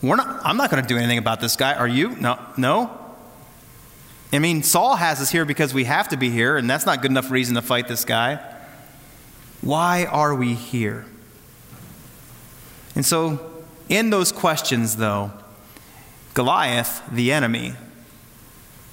We're 0.02 0.18
not, 0.18 0.46
I'm 0.46 0.58
not 0.58 0.70
going 0.70 0.84
to 0.84 0.88
do 0.88 0.98
anything 0.98 1.18
about 1.18 1.40
this 1.40 1.56
guy. 1.56 1.74
Are 1.74 1.88
you? 1.88 2.16
No. 2.18 2.40
No? 2.58 2.97
I 4.34 4.40
mean, 4.40 4.62
Saul 4.62 4.98
has 4.98 5.22
us 5.22 5.32
here 5.32 5.46
because 5.46 5.74
we 5.74 5.86
have 5.86 6.10
to 6.10 6.18
be 6.18 6.30
here, 6.30 6.58
and 6.58 6.70
that's 6.70 6.86
not 6.86 7.02
good 7.02 7.12
enough 7.12 7.32
reason 7.32 7.56
to 7.56 7.62
fight 7.62 7.88
this 7.88 8.04
guy. 8.04 8.40
Why 9.62 10.06
are 10.06 10.36
we 10.36 10.54
here? 10.54 11.06
And 12.94 13.06
so, 13.06 13.64
in 13.90 14.10
those 14.10 14.32
questions, 14.32 14.98
though, 14.98 15.32
Goliath, 16.34 17.02
the 17.12 17.32
enemy, 17.32 17.74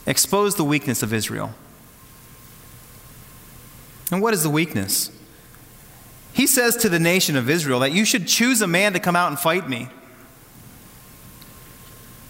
exposed 0.06 0.56
the 0.56 0.64
weakness 0.64 1.02
of 1.02 1.12
Israel. 1.12 1.54
And 4.12 4.22
what 4.22 4.34
is 4.34 4.42
the 4.42 4.50
weakness? 4.50 5.10
He 6.32 6.46
says 6.46 6.76
to 6.76 6.88
the 6.88 6.98
nation 6.98 7.36
of 7.36 7.48
Israel 7.50 7.80
that 7.80 7.92
you 7.92 8.04
should 8.04 8.26
choose 8.26 8.60
a 8.60 8.66
man 8.66 8.92
to 8.92 9.00
come 9.00 9.16
out 9.16 9.28
and 9.28 9.38
fight 9.38 9.68
me. 9.68 9.88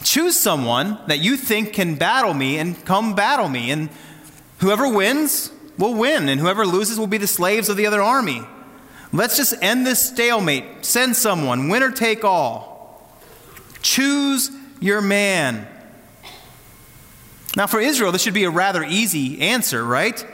Choose 0.05 0.39
someone 0.39 0.99
that 1.09 1.19
you 1.19 1.37
think 1.37 1.73
can 1.73 1.97
battle 1.97 2.35
me 2.35 2.59
and 2.59 2.83
come 2.85 3.15
battle 3.15 3.49
me. 3.49 3.71
And 3.71 3.89
whoever 4.59 4.89
wins 4.89 5.51
will 5.77 5.95
win, 5.95 6.29
and 6.29 6.41
whoever 6.41 6.65
loses 6.65 6.99
will 6.99 7.09
be 7.09 7.19
the 7.19 7.27
slaves 7.27 7.69
of 7.69 7.77
the 7.77 7.87
other 7.87 8.01
army. 8.01 8.43
Let's 9.13 9.37
just 9.37 9.55
end 9.63 9.87
this 9.87 10.01
stalemate. 10.01 10.85
Send 10.85 11.17
someone, 11.17 11.69
winner 11.69 11.91
take 11.91 12.25
all. 12.25 13.11
Choose 13.83 14.51
your 14.81 15.01
man. 15.01 15.67
Now, 17.57 17.67
for 17.67 17.81
Israel, 17.81 18.13
this 18.13 18.23
should 18.23 18.35
be 18.35 18.45
a 18.45 18.51
rather 18.51 18.85
easy 18.85 19.41
answer, 19.41 19.85
right? 19.85 20.25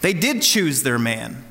They 0.00 0.12
did 0.14 0.42
choose 0.42 0.82
their 0.82 0.98
man. 0.98 1.44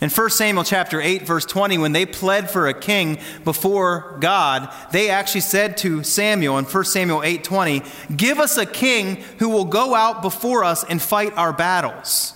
In 0.00 0.10
1 0.10 0.30
Samuel 0.30 0.62
chapter 0.62 1.00
8 1.00 1.22
verse 1.22 1.44
20 1.44 1.78
when 1.78 1.92
they 1.92 2.06
pled 2.06 2.50
for 2.50 2.68
a 2.68 2.74
king 2.74 3.18
before 3.44 4.16
God, 4.20 4.72
they 4.92 5.10
actually 5.10 5.40
said 5.40 5.76
to 5.78 6.04
Samuel 6.04 6.58
in 6.58 6.64
1 6.64 6.84
Samuel 6.84 7.22
8:20, 7.24 7.82
"Give 8.16 8.38
us 8.38 8.56
a 8.56 8.66
king 8.66 9.24
who 9.38 9.48
will 9.48 9.64
go 9.64 9.96
out 9.96 10.22
before 10.22 10.62
us 10.62 10.84
and 10.84 11.02
fight 11.02 11.32
our 11.36 11.52
battles." 11.52 12.34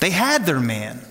They 0.00 0.10
had 0.10 0.44
their 0.44 0.60
man. 0.60 1.06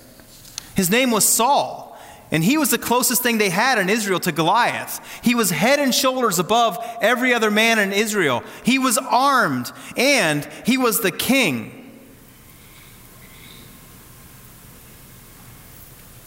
His 0.76 0.90
name 0.90 1.12
was 1.12 1.28
Saul. 1.28 1.84
And 2.32 2.44
he 2.44 2.58
was 2.58 2.72
the 2.72 2.78
closest 2.78 3.22
thing 3.22 3.38
they 3.38 3.50
had 3.50 3.78
in 3.78 3.88
Israel 3.88 4.20
to 4.22 4.32
Goliath. 4.32 5.00
He 5.22 5.36
was 5.36 5.52
head 5.52 5.80
and 5.80 5.94
shoulders 5.94 6.40
above 6.40 6.78
every 7.00 7.34
other 7.34 7.52
man 7.52 7.78
in 7.78 7.94
Israel. 7.94 8.44
He 8.64 8.80
was 8.80 8.98
armed 8.98 9.72
and 9.96 10.46
he 10.66 10.78
was 10.78 11.02
the 11.02 11.12
king. 11.12 11.75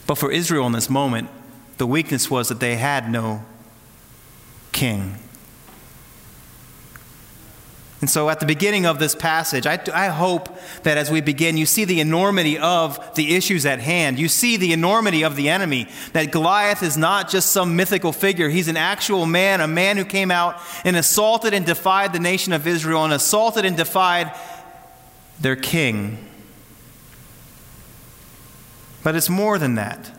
But 0.08 0.16
for 0.16 0.32
Israel 0.32 0.66
in 0.66 0.72
this 0.72 0.88
moment, 0.88 1.28
the 1.76 1.86
weakness 1.86 2.30
was 2.30 2.48
that 2.48 2.60
they 2.60 2.76
had 2.76 3.12
no 3.12 3.44
king. 4.72 5.16
And 8.00 8.08
so, 8.08 8.30
at 8.30 8.40
the 8.40 8.46
beginning 8.46 8.86
of 8.86 9.00
this 9.00 9.14
passage, 9.14 9.66
I, 9.66 9.78
I, 9.92 10.06
hope 10.06 10.56
that 10.84 10.96
as 10.96 11.10
we 11.10 11.20
begin, 11.20 11.56
you 11.56 11.66
see 11.66 11.84
the 11.84 12.00
enormity 12.00 12.56
of 12.56 13.16
the 13.16 13.34
issues 13.34 13.66
at 13.66 13.80
hand. 13.80 14.18
You 14.18 14.28
see 14.28 14.56
the 14.56 14.72
enormity 14.72 15.24
of 15.24 15.36
the 15.36 15.50
enemy. 15.50 15.88
That 16.12 16.30
Goliath 16.30 16.82
is 16.82 16.96
not 16.96 17.28
just 17.28 17.50
some 17.50 17.76
mythical 17.76 18.12
figure, 18.12 18.48
he's 18.48 18.68
an 18.68 18.76
actual 18.76 19.26
man, 19.26 19.60
a 19.60 19.68
man 19.68 19.98
who 19.98 20.04
came 20.04 20.30
out 20.30 20.60
and 20.84 20.96
assaulted 20.96 21.52
and 21.52 21.66
defied 21.66 22.14
the 22.14 22.20
nation 22.20 22.54
of 22.54 22.66
Israel 22.66 23.04
and 23.04 23.12
assaulted 23.12 23.64
and 23.64 23.76
defied 23.76 24.32
their 25.40 25.56
king. 25.56 26.27
But 29.08 29.16
it's 29.16 29.30
more 29.30 29.58
than 29.58 29.76
that. 29.76 30.10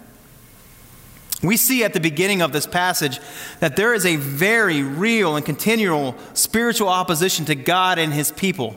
We 1.44 1.58
see 1.58 1.84
at 1.84 1.94
the 1.94 2.00
beginning 2.00 2.42
of 2.42 2.54
this 2.54 2.66
passage 2.66 3.20
that 3.60 3.76
there 3.76 3.94
is 3.94 4.04
a 4.04 4.16
very 4.16 4.82
real 4.82 5.36
and 5.36 5.46
continual 5.46 6.16
spiritual 6.34 6.90
opposition 6.90 7.46
to 7.46 7.54
God 7.54 8.00
and 8.00 8.12
his 8.12 8.32
people. 8.32 8.76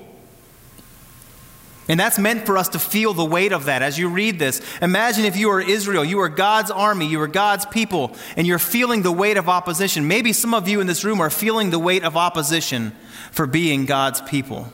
And 1.88 1.99
that's 1.99 2.19
meant 2.19 2.45
for 2.45 2.59
us 2.59 2.69
to 2.69 2.78
feel 2.78 3.14
the 3.14 3.25
weight 3.25 3.52
of 3.52 3.64
that 3.64 3.81
as 3.81 3.99
you 3.99 4.11
read 4.11 4.38
this. 4.38 4.61
Imagine 4.83 5.25
if 5.25 5.38
you 5.38 5.49
are 5.49 5.62
Israel, 5.62 6.04
you 6.04 6.21
are 6.21 6.28
God's 6.28 6.71
army, 6.71 7.07
you 7.07 7.19
are 7.23 7.26
God's 7.26 7.64
people, 7.64 8.14
and 8.37 8.47
you're 8.47 8.59
feeling 8.59 9.00
the 9.00 9.11
weight 9.11 9.38
of 9.38 9.49
opposition. 9.49 10.09
Maybe 10.09 10.35
some 10.35 10.52
of 10.52 10.69
you 10.69 10.83
in 10.83 10.87
this 10.87 11.04
room 11.04 11.23
are 11.23 11.31
feeling 11.31 11.71
the 11.71 11.78
weight 11.78 12.04
of 12.04 12.19
opposition 12.19 12.95
for 13.31 13.47
being 13.47 13.87
God's 13.87 14.21
people. 14.21 14.71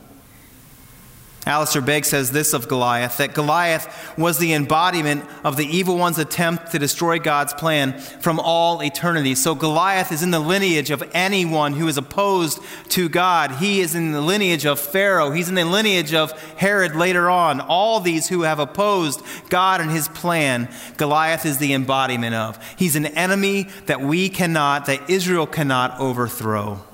Alistair 1.48 1.80
Begg 1.80 2.04
says 2.04 2.30
this 2.30 2.52
of 2.52 2.68
Goliath 2.68 3.16
that 3.16 3.32
Goliath 3.32 4.12
was 4.18 4.36
the 4.36 4.52
embodiment 4.52 5.24
of 5.42 5.56
the 5.56 5.64
evil 5.64 5.96
one's 5.96 6.18
attempt 6.18 6.72
to 6.72 6.78
destroy 6.78 7.18
God's 7.18 7.54
plan 7.54 7.98
from 7.98 8.38
all 8.38 8.82
eternity. 8.82 9.34
So 9.34 9.54
Goliath 9.54 10.12
is 10.12 10.22
in 10.22 10.30
the 10.30 10.40
lineage 10.40 10.90
of 10.90 11.02
anyone 11.14 11.72
who 11.72 11.88
is 11.88 11.96
opposed 11.96 12.60
to 12.90 13.08
God. 13.08 13.52
He 13.52 13.80
is 13.80 13.94
in 13.94 14.12
the 14.12 14.20
lineage 14.20 14.66
of 14.66 14.78
Pharaoh, 14.78 15.30
he's 15.30 15.48
in 15.48 15.54
the 15.54 15.64
lineage 15.64 16.12
of 16.12 16.32
Herod 16.58 16.94
later 16.94 17.30
on. 17.30 17.62
All 17.62 18.00
these 18.00 18.28
who 18.28 18.42
have 18.42 18.58
opposed 18.58 19.22
God 19.48 19.80
and 19.80 19.90
his 19.90 20.06
plan, 20.08 20.68
Goliath 20.98 21.46
is 21.46 21.56
the 21.56 21.72
embodiment 21.72 22.34
of. 22.34 22.62
He's 22.76 22.94
an 22.94 23.06
enemy 23.06 23.68
that 23.86 24.02
we 24.02 24.28
cannot, 24.28 24.84
that 24.84 25.08
Israel 25.08 25.46
cannot 25.46 25.98
overthrow. 25.98 26.84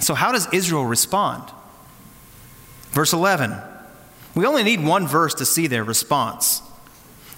So, 0.00 0.12
how 0.12 0.32
does 0.32 0.46
Israel 0.52 0.84
respond? 0.84 1.53
Verse 2.94 3.12
11. 3.12 3.54
We 4.34 4.46
only 4.46 4.62
need 4.62 4.82
one 4.82 5.06
verse 5.06 5.34
to 5.34 5.44
see 5.44 5.66
their 5.66 5.84
response. 5.84 6.62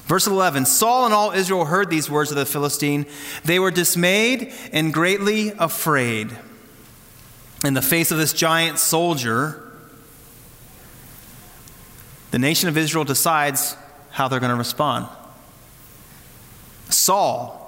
Verse 0.04 0.26
11 0.26 0.66
Saul 0.66 1.06
and 1.06 1.14
all 1.14 1.32
Israel 1.32 1.64
heard 1.64 1.90
these 1.90 2.08
words 2.08 2.30
of 2.30 2.36
the 2.36 2.46
Philistine. 2.46 3.06
They 3.44 3.58
were 3.58 3.70
dismayed 3.70 4.52
and 4.72 4.94
greatly 4.94 5.52
afraid. 5.58 6.36
In 7.64 7.74
the 7.74 7.82
face 7.82 8.10
of 8.10 8.18
this 8.18 8.34
giant 8.34 8.78
soldier, 8.78 9.72
the 12.30 12.38
nation 12.38 12.68
of 12.68 12.76
Israel 12.76 13.04
decides 13.04 13.76
how 14.10 14.28
they're 14.28 14.40
going 14.40 14.50
to 14.50 14.56
respond. 14.56 15.08
Saul 16.90 17.62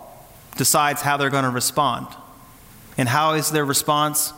decides 0.57 1.01
how 1.01 1.17
they're 1.17 1.31
going 1.31 1.45
to 1.45 1.51
respond. 1.51 2.07
And 2.99 3.09
how 3.09 3.33
is 3.33 3.51
their 3.51 3.65
response? 3.65 4.33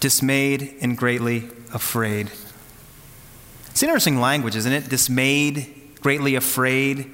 Dismayed 0.00 0.76
and 0.80 0.96
greatly 0.96 1.48
afraid. 1.72 2.30
It's 3.70 3.82
interesting 3.82 4.20
language, 4.20 4.56
isn't 4.56 4.72
it? 4.72 4.88
Dismayed, 4.88 5.98
greatly 6.00 6.34
afraid. 6.34 7.10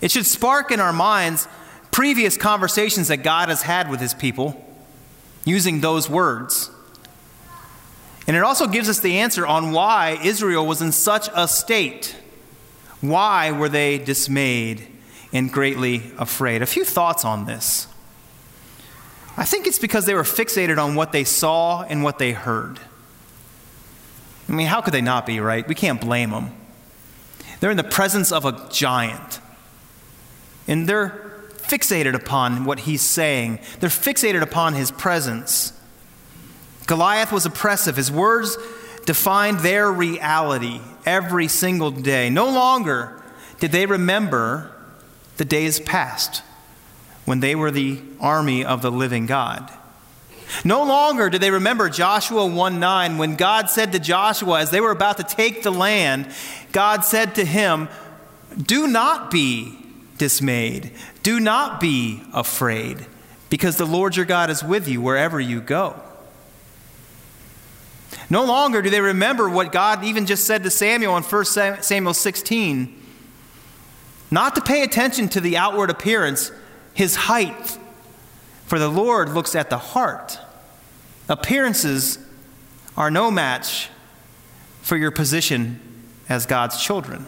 It 0.00 0.10
should 0.10 0.26
spark 0.26 0.70
in 0.70 0.80
our 0.80 0.92
minds 0.92 1.48
previous 1.90 2.36
conversations 2.36 3.08
that 3.08 3.18
God 3.18 3.48
has 3.48 3.62
had 3.62 3.90
with 3.90 4.00
his 4.00 4.14
people 4.14 4.62
using 5.44 5.80
those 5.80 6.08
words. 6.08 6.70
And 8.26 8.36
it 8.36 8.42
also 8.42 8.66
gives 8.66 8.88
us 8.88 9.00
the 9.00 9.18
answer 9.18 9.46
on 9.46 9.72
why 9.72 10.18
Israel 10.22 10.66
was 10.66 10.80
in 10.80 10.92
such 10.92 11.28
a 11.34 11.46
state. 11.46 12.16
Why 13.00 13.52
were 13.52 13.68
they 13.68 13.98
dismayed 13.98 14.86
and 15.32 15.52
greatly 15.52 16.12
afraid? 16.18 16.62
A 16.62 16.66
few 16.66 16.84
thoughts 16.84 17.24
on 17.24 17.44
this. 17.44 17.86
I 19.36 19.44
think 19.44 19.66
it's 19.66 19.78
because 19.78 20.06
they 20.06 20.14
were 20.14 20.22
fixated 20.22 20.78
on 20.78 20.94
what 20.94 21.12
they 21.12 21.24
saw 21.24 21.82
and 21.82 22.02
what 22.04 22.18
they 22.18 22.32
heard. 22.32 22.78
I 24.48 24.52
mean, 24.52 24.66
how 24.66 24.80
could 24.80 24.94
they 24.94 25.00
not 25.00 25.26
be, 25.26 25.40
right? 25.40 25.66
We 25.66 25.74
can't 25.74 26.00
blame 26.00 26.30
them. 26.30 26.52
They're 27.60 27.70
in 27.70 27.76
the 27.76 27.84
presence 27.84 28.30
of 28.30 28.44
a 28.44 28.68
giant. 28.70 29.40
And 30.68 30.88
they're 30.88 31.20
fixated 31.56 32.14
upon 32.14 32.64
what 32.64 32.80
he's 32.80 33.02
saying, 33.02 33.58
they're 33.80 33.88
fixated 33.88 34.42
upon 34.42 34.74
his 34.74 34.90
presence. 34.90 35.72
Goliath 36.86 37.32
was 37.32 37.46
oppressive. 37.46 37.96
His 37.96 38.12
words 38.12 38.58
defined 39.06 39.60
their 39.60 39.90
reality 39.90 40.80
every 41.06 41.48
single 41.48 41.90
day. 41.90 42.28
No 42.28 42.50
longer 42.50 43.22
did 43.58 43.72
they 43.72 43.86
remember 43.86 44.70
the 45.38 45.44
days 45.46 45.80
past 45.80 46.42
when 47.24 47.40
they 47.40 47.54
were 47.54 47.70
the 47.70 48.00
army 48.20 48.64
of 48.64 48.82
the 48.82 48.90
living 48.90 49.26
God. 49.26 49.70
No 50.64 50.84
longer 50.84 51.30
do 51.30 51.38
they 51.38 51.50
remember 51.50 51.88
Joshua 51.88 52.46
1 52.46 52.78
9 52.78 53.18
when 53.18 53.36
God 53.36 53.70
said 53.70 53.92
to 53.92 53.98
Joshua 53.98 54.60
as 54.60 54.70
they 54.70 54.80
were 54.80 54.90
about 54.90 55.16
to 55.16 55.24
take 55.24 55.62
the 55.62 55.72
land, 55.72 56.28
God 56.72 57.04
said 57.04 57.34
to 57.36 57.44
him, 57.44 57.88
Do 58.60 58.86
not 58.86 59.30
be 59.30 59.78
dismayed, 60.18 60.92
do 61.22 61.40
not 61.40 61.80
be 61.80 62.22
afraid, 62.32 63.06
because 63.50 63.78
the 63.78 63.86
Lord 63.86 64.16
your 64.16 64.26
God 64.26 64.50
is 64.50 64.62
with 64.62 64.86
you 64.86 65.00
wherever 65.00 65.40
you 65.40 65.60
go. 65.60 65.98
No 68.30 68.44
longer 68.44 68.80
do 68.80 68.90
they 68.90 69.00
remember 69.00 69.48
what 69.48 69.72
God 69.72 70.04
even 70.04 70.26
just 70.26 70.46
said 70.46 70.62
to 70.62 70.70
Samuel 70.70 71.16
in 71.16 71.22
1 71.22 71.44
Samuel 71.82 72.14
16 72.14 73.02
not 74.30 74.56
to 74.56 74.60
pay 74.60 74.82
attention 74.82 75.28
to 75.28 75.40
the 75.40 75.56
outward 75.56 75.90
appearance, 75.90 76.50
his 76.94 77.16
height, 77.16 77.78
for 78.66 78.78
the 78.78 78.88
Lord 78.88 79.30
looks 79.30 79.54
at 79.54 79.68
the 79.68 79.78
heart. 79.78 80.38
Appearances 81.28 82.18
are 82.96 83.10
no 83.10 83.30
match 83.30 83.90
for 84.82 84.96
your 84.96 85.10
position 85.10 85.80
as 86.28 86.46
God's 86.46 86.82
children. 86.82 87.26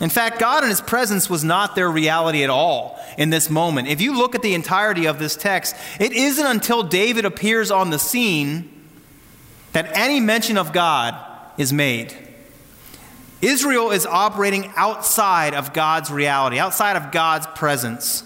In 0.00 0.10
fact, 0.10 0.38
God 0.38 0.62
and 0.62 0.70
His 0.70 0.80
presence 0.80 1.28
was 1.28 1.42
not 1.42 1.74
their 1.74 1.90
reality 1.90 2.44
at 2.44 2.50
all 2.50 3.00
in 3.16 3.30
this 3.30 3.50
moment. 3.50 3.88
If 3.88 4.00
you 4.00 4.16
look 4.16 4.36
at 4.36 4.42
the 4.42 4.54
entirety 4.54 5.06
of 5.06 5.18
this 5.18 5.34
text, 5.34 5.74
it 5.98 6.12
isn't 6.12 6.46
until 6.46 6.84
David 6.84 7.24
appears 7.24 7.72
on 7.72 7.90
the 7.90 7.98
scene 7.98 8.70
that 9.72 9.90
any 9.96 10.20
mention 10.20 10.56
of 10.56 10.72
God 10.72 11.16
is 11.58 11.72
made. 11.72 12.14
Israel 13.40 13.90
is 13.90 14.04
operating 14.04 14.72
outside 14.76 15.54
of 15.54 15.72
God's 15.72 16.10
reality, 16.10 16.58
outside 16.58 16.96
of 16.96 17.12
God's 17.12 17.46
presence. 17.48 18.24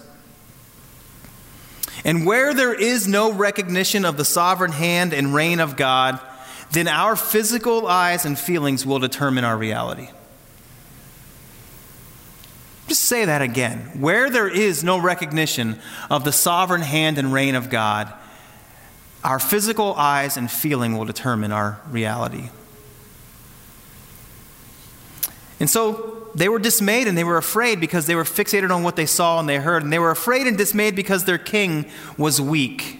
And 2.03 2.25
where 2.25 2.53
there 2.53 2.73
is 2.73 3.07
no 3.07 3.31
recognition 3.31 4.05
of 4.05 4.17
the 4.17 4.25
sovereign 4.25 4.71
hand 4.71 5.13
and 5.13 5.33
reign 5.33 5.59
of 5.59 5.75
God, 5.75 6.19
then 6.71 6.87
our 6.87 7.15
physical 7.15 7.87
eyes 7.87 8.25
and 8.25 8.37
feelings 8.37 8.85
will 8.85 8.99
determine 8.99 9.43
our 9.43 9.57
reality. 9.57 10.09
Just 12.87 13.03
say 13.03 13.25
that 13.25 13.41
again. 13.41 14.01
Where 14.01 14.29
there 14.29 14.49
is 14.49 14.83
no 14.83 14.99
recognition 14.99 15.79
of 16.09 16.23
the 16.23 16.31
sovereign 16.31 16.81
hand 16.81 17.17
and 17.17 17.31
reign 17.31 17.55
of 17.55 17.69
God, 17.69 18.11
our 19.23 19.39
physical 19.39 19.93
eyes 19.93 20.35
and 20.35 20.51
feeling 20.51 20.97
will 20.97 21.05
determine 21.05 21.51
our 21.51 21.79
reality. 21.89 22.49
And 25.63 25.69
so 25.69 26.27
they 26.35 26.49
were 26.49 26.59
dismayed 26.59 27.07
and 27.07 27.17
they 27.17 27.23
were 27.23 27.37
afraid 27.37 27.79
because 27.79 28.05
they 28.05 28.15
were 28.15 28.25
fixated 28.25 28.69
on 28.69 28.83
what 28.83 28.97
they 28.97 29.05
saw 29.05 29.39
and 29.39 29.47
they 29.47 29.59
heard. 29.59 29.81
And 29.81 29.93
they 29.93 29.97
were 29.97 30.11
afraid 30.11 30.45
and 30.45 30.57
dismayed 30.57 30.93
because 30.93 31.23
their 31.23 31.37
king 31.37 31.89
was 32.17 32.41
weak. 32.41 32.99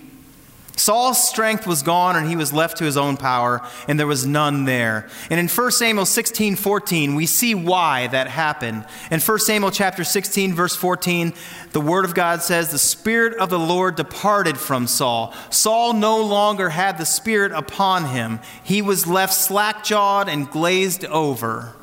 Saul's 0.77 1.27
strength 1.27 1.67
was 1.67 1.83
gone 1.83 2.15
and 2.15 2.25
he 2.29 2.37
was 2.37 2.53
left 2.53 2.77
to 2.77 2.85
his 2.85 2.95
own 2.95 3.17
power, 3.17 3.61
and 3.85 3.99
there 3.99 4.07
was 4.07 4.25
none 4.25 4.63
there. 4.63 5.09
And 5.29 5.41
in 5.41 5.49
1 5.49 5.71
Samuel 5.71 6.05
16 6.05 6.55
14, 6.55 7.15
we 7.15 7.25
see 7.25 7.53
why 7.53 8.07
that 8.07 8.29
happened. 8.29 8.85
In 9.11 9.19
1 9.19 9.39
Samuel 9.39 9.69
chapter 9.69 10.05
16, 10.05 10.53
verse 10.53 10.77
14, 10.77 11.33
the 11.73 11.81
word 11.81 12.05
of 12.05 12.15
God 12.15 12.41
says, 12.41 12.71
The 12.71 12.79
Spirit 12.79 13.37
of 13.39 13.49
the 13.49 13.59
Lord 13.59 13.97
departed 13.97 14.57
from 14.57 14.87
Saul. 14.87 15.33
Saul 15.49 15.91
no 15.91 16.23
longer 16.23 16.69
had 16.69 16.97
the 16.97 17.05
Spirit 17.05 17.51
upon 17.51 18.05
him, 18.05 18.39
he 18.63 18.81
was 18.81 19.05
left 19.05 19.33
slack 19.33 19.83
jawed 19.83 20.29
and 20.29 20.49
glazed 20.49 21.03
over. 21.03 21.75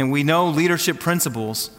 And 0.00 0.10
we 0.10 0.22
know 0.22 0.48
leadership 0.48 0.98
principles 0.98 1.70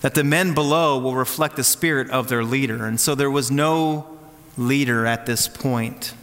that 0.00 0.14
the 0.14 0.24
men 0.24 0.54
below 0.54 0.98
will 0.98 1.14
reflect 1.14 1.56
the 1.56 1.64
spirit 1.64 2.10
of 2.10 2.28
their 2.28 2.44
leader. 2.44 2.84
And 2.84 3.00
so 3.00 3.14
there 3.14 3.30
was 3.30 3.50
no 3.50 4.18
leader 4.58 5.06
at 5.06 5.24
this 5.24 5.48
point. 5.48 6.14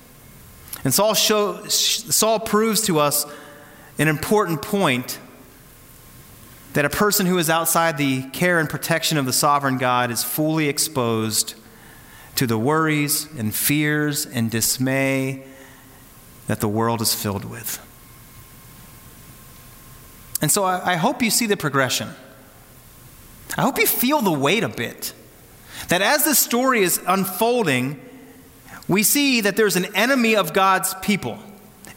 And 0.83 0.93
Saul, 0.93 1.13
show, 1.13 1.65
Saul 1.67 2.39
proves 2.39 2.81
to 2.83 2.99
us 2.99 3.25
an 3.97 4.07
important 4.07 4.61
point 4.61 5.19
that 6.73 6.83
a 6.83 6.89
person 6.89 7.25
who 7.25 7.37
is 7.37 7.49
outside 7.49 7.97
the 7.97 8.23
care 8.31 8.59
and 8.59 8.69
protection 8.69 9.17
of 9.17 9.25
the 9.25 9.33
sovereign 9.33 9.77
God 9.77 10.11
is 10.11 10.23
fully 10.23 10.67
exposed 10.67 11.55
to 12.35 12.45
the 12.45 12.57
worries 12.57 13.27
and 13.37 13.53
fears 13.53 14.25
and 14.25 14.51
dismay 14.51 15.45
that 16.47 16.59
the 16.59 16.67
world 16.67 17.01
is 17.01 17.13
filled 17.13 17.45
with. 17.45 17.79
And 20.43 20.51
so 20.51 20.65
I, 20.65 20.91
I 20.91 20.95
hope 20.97 21.23
you 21.23 21.29
see 21.29 21.45
the 21.47 21.55
progression. 21.55 22.09
I 23.57 23.61
hope 23.61 23.79
you 23.79 23.87
feel 23.87 24.19
the 24.19 24.33
weight 24.33 24.65
a 24.65 24.67
bit. 24.67 25.13
That 25.87 26.01
as 26.01 26.25
this 26.25 26.37
story 26.37 26.83
is 26.83 26.99
unfolding, 27.07 27.97
we 28.89 29.03
see 29.03 29.39
that 29.39 29.55
there's 29.55 29.77
an 29.77 29.95
enemy 29.95 30.35
of 30.35 30.51
God's 30.51 30.95
people, 30.95 31.39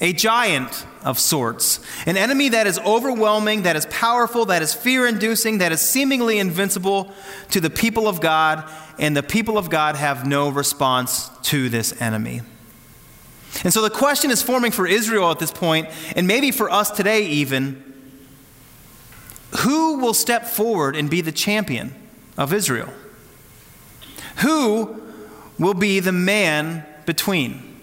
a 0.01 0.13
giant 0.13 0.87
of 1.03 1.19
sorts, 1.19 1.81
an 2.07 2.17
enemy 2.17 2.51
that 2.51 2.69
is 2.69 2.79
overwhelming, 2.79 3.63
that 3.63 3.75
is 3.75 3.85
powerful, 3.87 4.45
that 4.45 4.63
is 4.63 4.73
fear 4.73 5.09
inducing, 5.09 5.59
that 5.59 5.73
is 5.73 5.81
seemingly 5.81 6.39
invincible 6.39 7.13
to 7.51 7.61
the 7.61 7.69
people 7.69 8.07
of 8.07 8.21
God, 8.21 8.63
and 8.97 9.17
the 9.17 9.25
people 9.25 9.59
of 9.59 9.71
God 9.71 9.97
have 9.97 10.25
no 10.25 10.51
response 10.51 11.31
to 11.43 11.69
this 11.69 12.01
enemy. 12.01 12.43
And 13.65 13.73
so 13.73 13.83
the 13.83 13.91
question 13.91 14.31
is 14.31 14.41
forming 14.41 14.71
for 14.71 14.87
Israel 14.87 15.33
at 15.33 15.41
this 15.41 15.51
point, 15.51 15.89
and 16.15 16.29
maybe 16.29 16.53
for 16.53 16.71
us 16.71 16.93
today 16.93 17.27
even 17.27 17.96
who 19.59 19.99
will 19.99 20.15
step 20.15 20.47
forward 20.47 20.97
and 20.97 21.09
be 21.09 21.21
the 21.21 21.33
champion 21.33 21.95
of 22.37 22.53
Israel? 22.53 22.93
Who 24.39 25.03
will 25.59 25.75
be 25.75 26.01
the 26.01 26.13
man 26.13 26.85
between? 27.07 27.81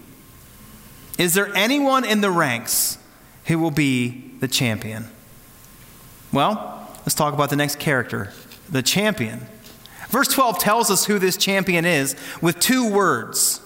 Is 1.17 1.33
there 1.33 1.53
anyone 1.55 2.05
in 2.05 2.21
the 2.21 2.31
ranks 2.31 2.97
who 3.45 3.59
will 3.59 3.71
be 3.71 4.31
the 4.39 4.47
champion? 4.47 5.07
Well, 6.31 6.89
let's 6.99 7.15
talk 7.15 7.33
about 7.33 7.49
the 7.49 7.55
next 7.55 7.79
character, 7.79 8.31
the 8.69 8.81
champion. 8.81 9.45
Verse 10.09 10.27
12 10.27 10.59
tells 10.59 10.91
us 10.91 11.05
who 11.05 11.19
this 11.19 11.38
champion 11.38 11.86
is 11.86 12.15
with 12.41 12.59
two 12.59 12.91
words. 12.91 13.59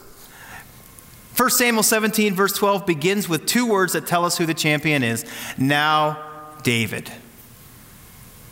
1 1.36 1.50
Samuel 1.52 1.84
17, 1.84 2.34
verse 2.34 2.54
12 2.54 2.86
begins 2.86 3.30
with 3.30 3.46
two 3.46 3.68
words 3.68 3.94
that 3.94 4.08
tell 4.08 4.26
us 4.26 4.38
who 4.38 4.46
the 4.46 4.54
champion 4.54 5.04
is. 5.04 5.26
Now, 5.58 6.24
David. 6.64 7.12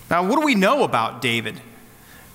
Now, 0.10 0.28
what 0.28 0.40
do 0.40 0.46
we 0.46 0.56
know 0.56 0.84
about 0.84 1.22
David? 1.22 1.60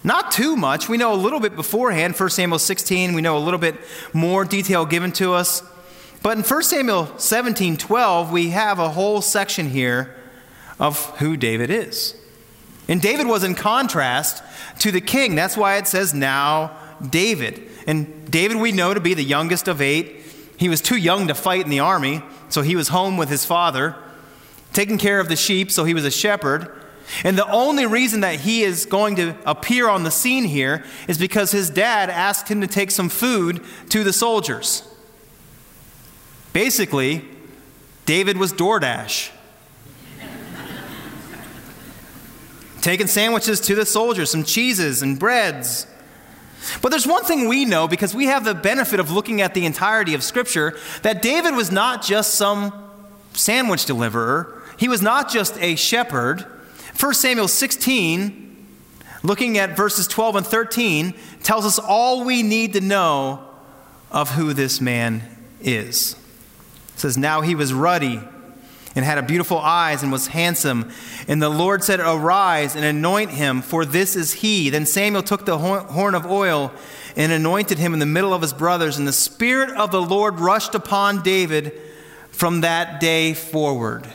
Not 0.03 0.33
too 0.33 0.57
much. 0.57 0.89
We 0.89 0.97
know 0.97 1.13
a 1.13 1.17
little 1.17 1.41
bit 1.41 1.57
beforehand. 1.57 2.19
1 2.19 2.31
Samuel 2.31 2.59
16, 2.59 3.13
we 3.13 3.23
know 3.23 3.37
a 3.37 3.39
little 3.39 3.61
bit 3.61 3.77
more 4.13 4.45
detail 4.45 4.87
given 4.87 5.13
to 5.13 5.35
us. 5.35 5.63
But 6.23 6.37
in 6.37 6.45
1 6.45 6.63
Samuel 6.63 7.19
17 7.19 7.77
12, 7.77 8.33
we 8.33 8.51
have 8.51 8.79
a 8.79 8.91
whole 8.91 9.21
section 9.21 9.71
here 9.71 10.15
of 10.79 11.05
who 11.19 11.37
David 11.37 11.71
is. 11.71 12.15
And 12.89 13.01
David 13.01 13.27
was 13.27 13.45
in 13.45 13.55
contrast 13.55 14.43
to 14.81 14.91
the 14.91 15.01
king. 15.01 15.35
That's 15.35 15.57
why 15.57 15.77
it 15.77 15.87
says, 15.87 16.13
now 16.13 16.77
David. 17.09 17.69
And 17.87 18.31
David, 18.31 18.57
we 18.57 18.73
know 18.73 18.95
to 18.95 19.01
be 19.01 19.15
the 19.15 19.23
youngest 19.23 19.69
of 19.69 19.81
eight. 19.81 20.17
He 20.57 20.69
was 20.69 20.81
too 20.81 20.97
young 20.97 21.29
to 21.29 21.35
fight 21.35 21.65
in 21.65 21.71
the 21.71 21.81
army, 21.81 22.23
so 22.49 22.63
he 22.63 22.77
was 22.77 22.89
home 22.89 23.17
with 23.17 23.29
his 23.29 23.45
father, 23.45 23.97
taking 24.73 24.99
care 24.99 25.21
of 25.21 25.29
the 25.29 25.37
sheep, 25.37 25.71
so 25.71 25.85
he 25.85 25.95
was 25.95 26.05
a 26.05 26.11
shepherd. 26.11 26.80
And 27.25 27.37
the 27.37 27.51
only 27.51 27.87
reason 27.87 28.21
that 28.21 28.41
he 28.41 28.63
is 28.63 28.87
going 28.87 29.17
to 29.17 29.37
appear 29.45 29.89
on 29.89 30.05
the 30.05 30.11
scene 30.11 30.45
here 30.45 30.85
is 31.09 31.19
because 31.19 31.53
his 31.53 31.71
dad 31.71 32.11
asked 32.11 32.49
him 32.49 32.61
to 32.61 32.67
take 32.67 32.91
some 32.91 33.09
food 33.09 33.63
to 33.91 34.05
the 34.05 34.13
soldiers. 34.13 34.87
Basically, 36.53 37.25
David 38.07 38.37
was 38.37 38.53
DoorDash. 38.53 39.31
Taking 42.81 43.07
sandwiches 43.07 43.61
to 43.63 43.75
the 43.75 43.87
soldiers, 43.87 44.31
some 44.31 44.45
cheeses 44.45 45.03
and 45.03 45.19
breads. 45.19 45.87
But 46.83 46.91
there's 46.91 47.07
one 47.07 47.25
thing 47.25 47.49
we 47.49 47.65
know 47.65 47.89
because 47.89 48.15
we 48.15 48.27
have 48.27 48.45
the 48.45 48.55
benefit 48.55 49.01
of 49.01 49.11
looking 49.11 49.41
at 49.41 49.55
the 49.55 49.65
entirety 49.65 50.15
of 50.15 50.23
Scripture 50.23 50.79
that 51.03 51.23
David 51.23 51.55
was 51.55 51.71
not 51.71 52.03
just 52.03 52.35
some 52.35 52.73
sandwich 53.33 53.87
deliverer, 53.87 54.63
he 54.77 54.89
was 54.89 55.03
not 55.03 55.31
just 55.31 55.57
a 55.59 55.77
shepherd. 55.77 56.47
1 56.99 57.15
Samuel 57.15 57.49
16, 57.49 58.67
looking 59.23 59.59
at 59.59 59.77
verses 59.77 60.07
12 60.07 60.37
and 60.37 60.47
13, 60.47 61.15
tells 61.43 61.65
us 61.65 61.79
all 61.79 62.25
we 62.25 62.43
need 62.43 62.73
to 62.75 62.81
know 62.81 63.45
of 64.11 64.31
who 64.33 64.53
this 64.53 64.81
man 64.81 65.23
is. 65.61 66.17
It 66.95 67.01
says, 67.01 67.17
Now 67.17 67.41
he 67.41 67.55
was 67.55 67.73
ruddy 67.73 68.21
and 68.97 69.05
had 69.05 69.19
a 69.19 69.23
beautiful 69.23 69.59
eyes 69.59 70.03
and 70.03 70.11
was 70.11 70.29
handsome. 70.29 70.91
And 71.29 71.41
the 71.41 71.49
Lord 71.49 71.85
said, 71.85 72.01
Arise 72.01 72.75
and 72.75 72.85
anoint 72.85 73.31
him, 73.31 73.63
for 73.63 73.85
this 73.85 74.17
is 74.17 74.35
he. 74.35 74.71
Then 74.71 74.87
Samuel 74.87 75.23
took 75.23 75.47
the 75.47 75.59
horn 75.59 76.15
of 76.15 76.27
oil 76.27 76.73
and 77.17 77.31
anointed 77.31 77.79
him 77.79 77.93
in 77.93 78.01
the 78.01 78.07
middle 78.07 78.35
of 78.35 78.43
his 78.43 78.53
brothers. 78.53 78.99
And 78.99 79.07
the 79.07 79.13
Spirit 79.13 79.71
of 79.71 79.91
the 79.91 80.03
Lord 80.03 80.41
rushed 80.41 80.75
upon 80.75 81.23
David 81.23 81.73
from 82.31 82.63
that 82.63 83.01
day 83.01 83.35
forward. 83.35 84.09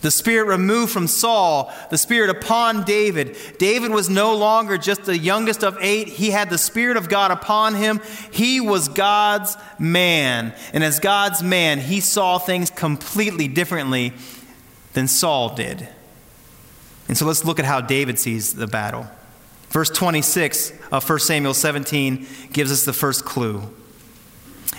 The 0.00 0.10
Spirit 0.12 0.46
removed 0.46 0.92
from 0.92 1.08
Saul, 1.08 1.72
the 1.90 1.98
Spirit 1.98 2.30
upon 2.30 2.84
David. 2.84 3.36
David 3.58 3.90
was 3.90 4.08
no 4.08 4.36
longer 4.36 4.78
just 4.78 5.04
the 5.04 5.18
youngest 5.18 5.64
of 5.64 5.76
eight. 5.80 6.06
He 6.06 6.30
had 6.30 6.50
the 6.50 6.58
Spirit 6.58 6.96
of 6.96 7.08
God 7.08 7.32
upon 7.32 7.74
him. 7.74 8.00
He 8.30 8.60
was 8.60 8.88
God's 8.88 9.56
man. 9.78 10.54
And 10.72 10.84
as 10.84 11.00
God's 11.00 11.42
man, 11.42 11.80
he 11.80 11.98
saw 11.98 12.38
things 12.38 12.70
completely 12.70 13.48
differently 13.48 14.12
than 14.92 15.08
Saul 15.08 15.56
did. 15.56 15.88
And 17.08 17.16
so 17.16 17.26
let's 17.26 17.44
look 17.44 17.58
at 17.58 17.64
how 17.64 17.80
David 17.80 18.20
sees 18.20 18.54
the 18.54 18.68
battle. 18.68 19.08
Verse 19.70 19.90
26 19.90 20.72
of 20.92 21.08
1 21.08 21.18
Samuel 21.18 21.54
17 21.54 22.26
gives 22.52 22.70
us 22.70 22.84
the 22.84 22.92
first 22.92 23.24
clue. 23.24 23.62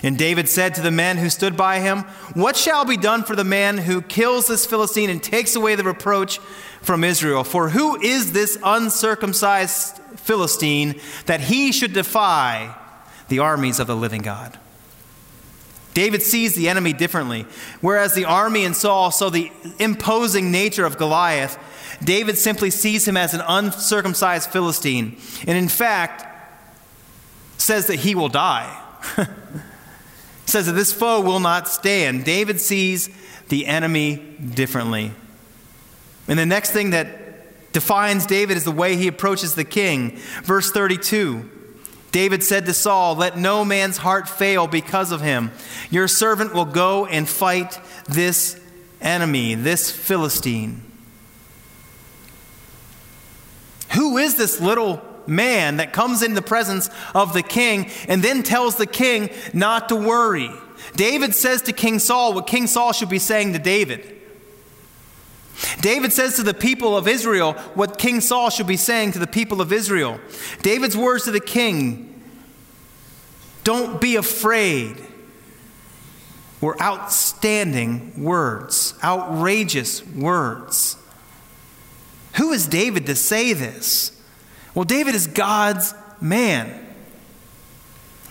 And 0.02 0.18
David 0.18 0.48
said 0.48 0.76
to 0.76 0.82
the 0.82 0.92
men 0.92 1.18
who 1.18 1.30
stood 1.30 1.58
by 1.58 1.80
him, 1.80 2.00
What 2.34 2.56
shall 2.56 2.86
be 2.86 2.98
done 2.98 3.24
for 3.24 3.36
the 3.36 3.44
man 3.44 3.78
who 3.78 4.02
kills 4.02 4.48
this 4.48 4.66
Philistine 4.66 5.10
and 5.10 5.22
takes 5.22 5.56
away 5.56 5.76
the 5.76 5.84
reproach 5.84 6.40
from 6.82 7.04
Israel? 7.04 7.44
For 7.44 7.70
who 7.70 8.00
is 8.00 8.32
this 8.32 8.58
uncircumcised 8.64 9.98
Philistine 10.18 11.00
that 11.26 11.42
he 11.42 11.72
should 11.72 11.94
defy 11.94 12.76
the 13.28 13.40
armies 13.40 13.80
of 13.80 13.88
the 13.88 13.96
living 13.96 14.22
God? 14.22 14.58
David 15.94 16.24
sees 16.24 16.56
the 16.56 16.70
enemy 16.70 16.94
differently. 16.94 17.46
Whereas 17.82 18.14
the 18.14 18.26
army 18.26 18.64
and 18.64 18.76
Saul 18.76 19.12
saw 19.12 19.30
the 19.30 19.52
imposing 19.80 20.52
nature 20.52 20.86
of 20.86 20.98
Goliath, 20.98 21.58
David 22.02 22.38
simply 22.38 22.70
sees 22.70 23.06
him 23.06 23.18
as 23.18 23.34
an 23.34 23.42
uncircumcised 23.46 24.50
Philistine. 24.50 25.18
And 25.46 25.58
in 25.58 25.68
fact, 25.68 26.26
says 27.58 27.88
that 27.88 27.98
he 27.98 28.16
will 28.16 28.30
die. 28.30 28.82
says 30.50 30.66
that 30.66 30.74
this 30.74 30.92
foe 30.94 31.22
will 31.22 31.40
not 31.40 31.68
stand. 31.68 32.26
David 32.26 32.60
sees 32.60 33.10
the 33.50 33.68
enemy 33.68 34.18
differently. 34.54 35.12
And 36.28 36.38
the 36.38 36.46
next 36.46 36.72
thing 36.72 36.92
that 36.92 37.72
defines 37.74 38.26
David 38.26 38.58
is 38.58 38.64
the 38.64 38.72
way 38.72 38.96
he 38.96 39.08
approaches 39.08 39.56
the 39.56 39.64
king. 39.64 40.18
Verse 40.44 40.72
32 40.72 41.50
David 42.12 42.44
said 42.44 42.66
to 42.66 42.74
Saul, 42.74 43.16
Let 43.16 43.38
no 43.38 43.64
man's 43.64 43.98
heart 43.98 44.28
fail 44.28 44.68
because 44.68 45.12
of 45.12 45.22
him. 45.22 45.52
Your 45.92 46.08
servant 46.08 46.54
will 46.54 46.66
go 46.66 47.06
and 47.06 47.30
fight 47.30 47.80
this 48.08 48.60
enemy, 49.00 49.54
this 49.56 49.92
Philistine. 49.92 50.84
Who 53.94 54.18
is 54.18 54.36
this 54.36 54.60
little 54.60 55.02
man 55.30 55.78
that 55.78 55.94
comes 55.94 56.22
in 56.24 56.34
the 56.34 56.42
presence 56.42 56.90
of 57.14 57.34
the 57.34 57.44
king 57.44 57.90
and 58.08 58.24
then 58.24 58.44
tells 58.44 58.76
the 58.76 58.88
king 58.88 59.30
not 59.54 59.90
to 59.90 59.96
worry. 59.96 60.50
David 60.96 61.36
says 61.36 61.62
to 61.64 61.74
King 61.74 62.00
Saul 62.00 62.34
what 62.34 62.48
King 62.48 62.68
Saul 62.68 62.94
should 62.94 63.10
be 63.10 63.20
saying 63.20 63.54
to 63.54 63.60
David. 63.60 64.18
David 65.82 66.14
says 66.14 66.36
to 66.38 66.44
the 66.44 66.54
people 66.54 66.96
of 66.96 67.08
Israel 67.08 67.54
what 67.74 67.98
King 67.98 68.22
Saul 68.22 68.50
should 68.50 68.68
be 68.68 68.78
saying 68.78 69.14
to 69.14 69.20
the 69.20 69.28
people 69.28 69.62
of 69.62 69.74
Israel. 69.74 70.20
David's 70.62 70.96
words 70.96 71.26
to 71.26 71.32
the 71.32 71.40
king 71.40 72.06
don't 73.64 74.00
be 74.00 74.16
afraid 74.16 74.98
were 76.62 76.82
outstanding 76.82 78.24
words, 78.24 78.94
outrageous 79.04 80.06
words. 80.08 80.98
Who 82.38 82.52
is 82.52 82.68
David 82.68 83.06
to 83.06 83.16
say 83.16 83.54
this? 83.54 84.19
Well, 84.74 84.86
David 84.86 85.16
is 85.16 85.28
God's 85.28 85.94
man. 86.22 86.88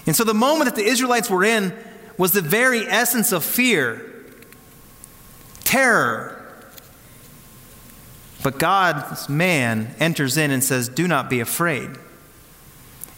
And 0.06 0.16
so 0.16 0.24
the 0.24 0.34
moment 0.34 0.64
that 0.64 0.76
the 0.76 0.88
Israelites 0.88 1.28
were 1.28 1.44
in 1.44 1.76
was 2.16 2.32
the 2.32 2.40
very 2.40 2.86
essence 2.86 3.32
of 3.32 3.44
fear, 3.44 4.04
terror. 5.64 6.34
But 8.42 8.58
God's 8.58 9.28
man 9.28 9.94
enters 10.00 10.36
in 10.36 10.50
and 10.50 10.62
says, 10.62 10.88
Do 10.88 11.08
not 11.08 11.28
be 11.28 11.40
afraid. 11.40 11.90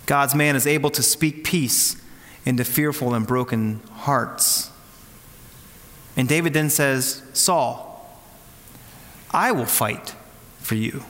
God's 0.07 0.35
man 0.35 0.57
is 0.57 0.67
able 0.67 0.91
to 0.91 1.03
speak 1.03 1.45
peace 1.45 2.01
into 2.45 2.65
fearful 2.65 3.15
and 3.15 3.27
broken 3.27 3.81
hearts. 3.93 4.71
And 6.17 6.29
David 6.29 6.53
then 6.53 6.71
says, 6.71 7.23
Saul, 7.33 8.21
I 9.31 9.53
will 9.53 9.67
fight 9.67 10.15
for 10.59 10.75
you. 10.75 11.05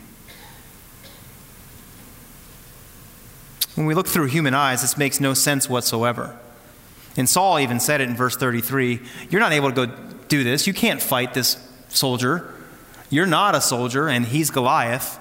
When 3.81 3.87
we 3.87 3.95
look 3.95 4.09
through 4.09 4.27
human 4.27 4.53
eyes, 4.53 4.83
this 4.83 4.99
makes 4.99 5.21
no 5.21 5.33
sense 5.33 5.67
whatsoever. 5.67 6.39
And 7.17 7.27
Saul 7.27 7.59
even 7.59 7.81
said 7.81 8.03
it 8.03 8.11
in 8.11 8.15
verse 8.15 8.37
33 8.37 9.01
You're 9.31 9.41
not 9.41 9.53
able 9.53 9.73
to 9.73 9.87
go 9.87 9.95
do 10.29 10.45
this. 10.45 10.67
You 10.67 10.75
can't 10.75 11.01
fight 11.01 11.33
this 11.33 11.57
soldier. 11.89 12.53
You're 13.09 13.25
not 13.25 13.55
a 13.55 13.61
soldier, 13.63 14.07
and 14.07 14.27
he's 14.27 14.51
Goliath. 14.51 15.19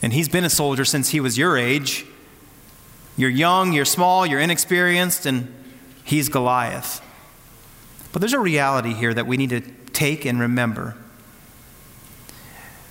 And 0.00 0.12
he's 0.12 0.28
been 0.28 0.44
a 0.44 0.48
soldier 0.48 0.84
since 0.84 1.08
he 1.08 1.18
was 1.18 1.36
your 1.36 1.58
age. 1.58 2.06
You're 3.16 3.30
young, 3.30 3.72
you're 3.72 3.84
small, 3.84 4.24
you're 4.24 4.38
inexperienced, 4.38 5.26
and 5.26 5.52
he's 6.04 6.28
Goliath. 6.28 7.00
But 8.12 8.20
there's 8.20 8.32
a 8.32 8.38
reality 8.38 8.94
here 8.94 9.12
that 9.12 9.26
we 9.26 9.36
need 9.36 9.50
to 9.50 9.60
take 9.92 10.24
and 10.24 10.38
remember. 10.38 10.96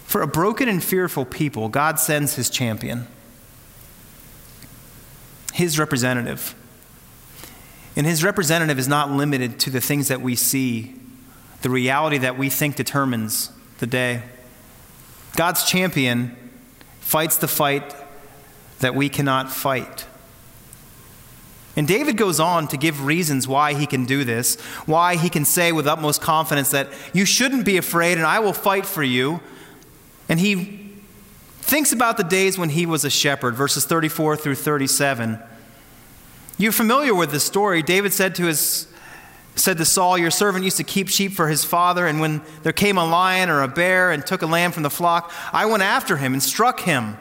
For 0.06 0.21
a 0.21 0.27
broken 0.27 0.67
and 0.67 0.84
fearful 0.84 1.23
people, 1.23 1.69
God 1.69 1.97
sends 1.97 2.36
his 2.36 2.49
champion 2.49 3.08
his 5.53 5.79
representative. 5.79 6.55
And 7.95 8.07
his 8.07 8.23
representative 8.23 8.79
is 8.79 8.87
not 8.87 9.11
limited 9.11 9.59
to 9.59 9.69
the 9.69 9.79
things 9.79 10.07
that 10.07 10.19
we 10.19 10.35
see, 10.35 10.95
the 11.61 11.69
reality 11.69 12.17
that 12.17 12.37
we 12.37 12.49
think 12.49 12.75
determines 12.75 13.51
the 13.77 13.85
day. 13.85 14.23
God's 15.35 15.63
champion 15.63 16.35
fights 16.99 17.37
the 17.37 17.47
fight 17.47 17.95
that 18.79 18.95
we 18.95 19.09
cannot 19.09 19.51
fight. 19.51 20.07
And 21.75 21.87
David 21.87 22.17
goes 22.17 22.39
on 22.39 22.67
to 22.69 22.77
give 22.77 23.05
reasons 23.05 23.47
why 23.47 23.73
he 23.73 23.85
can 23.85 24.05
do 24.05 24.23
this, 24.23 24.59
why 24.85 25.15
he 25.15 25.29
can 25.29 25.45
say 25.45 25.71
with 25.71 25.87
utmost 25.87 26.21
confidence 26.21 26.71
that 26.71 26.89
you 27.13 27.25
shouldn't 27.25 27.65
be 27.65 27.77
afraid 27.77 28.17
and 28.17 28.25
I 28.25 28.39
will 28.39 28.53
fight 28.53 28.85
for 28.85 29.03
you. 29.03 29.39
And 30.27 30.39
he 30.39 30.83
thinks 31.63 31.91
about 31.91 32.17
the 32.17 32.23
days 32.23 32.58
when 32.58 32.69
he 32.69 32.86
was 32.86 33.06
a 33.06 33.10
shepherd, 33.10 33.56
verses 33.56 33.86
34 33.86 34.38
through 34.38 34.56
37. 34.56 35.39
You're 36.58 36.71
familiar 36.71 37.15
with 37.15 37.32
this 37.32 37.43
story. 37.43 37.82
David 37.82 38.13
said 38.13 38.36
to 38.36 38.43
his 38.43 38.88
said 39.56 39.78
to 39.78 39.86
Saul, 39.86 40.17
Your 40.17 40.32
servant 40.32 40.63
used 40.63 40.78
to 40.78 40.84
keep 40.84 41.10
sheep 41.10 41.34
for 41.34 41.47
his 41.47 41.63
father, 41.63 42.08
and 42.08 42.19
when 42.19 42.41
there 42.63 42.73
came 42.73 42.97
a 42.97 43.06
lion 43.06 43.49
or 43.49 43.62
a 43.62 43.67
bear 43.67 44.12
and 44.12 44.26
took 44.26 44.41
a 44.41 44.47
lamb 44.47 44.71
from 44.71 44.84
the 44.84 44.89
flock, 44.89 45.32
I 45.52 45.65
went 45.65 45.84
after 45.84 46.17
him 46.17 46.34
and 46.34 46.41
struck 46.41 46.82
him 46.82 47.17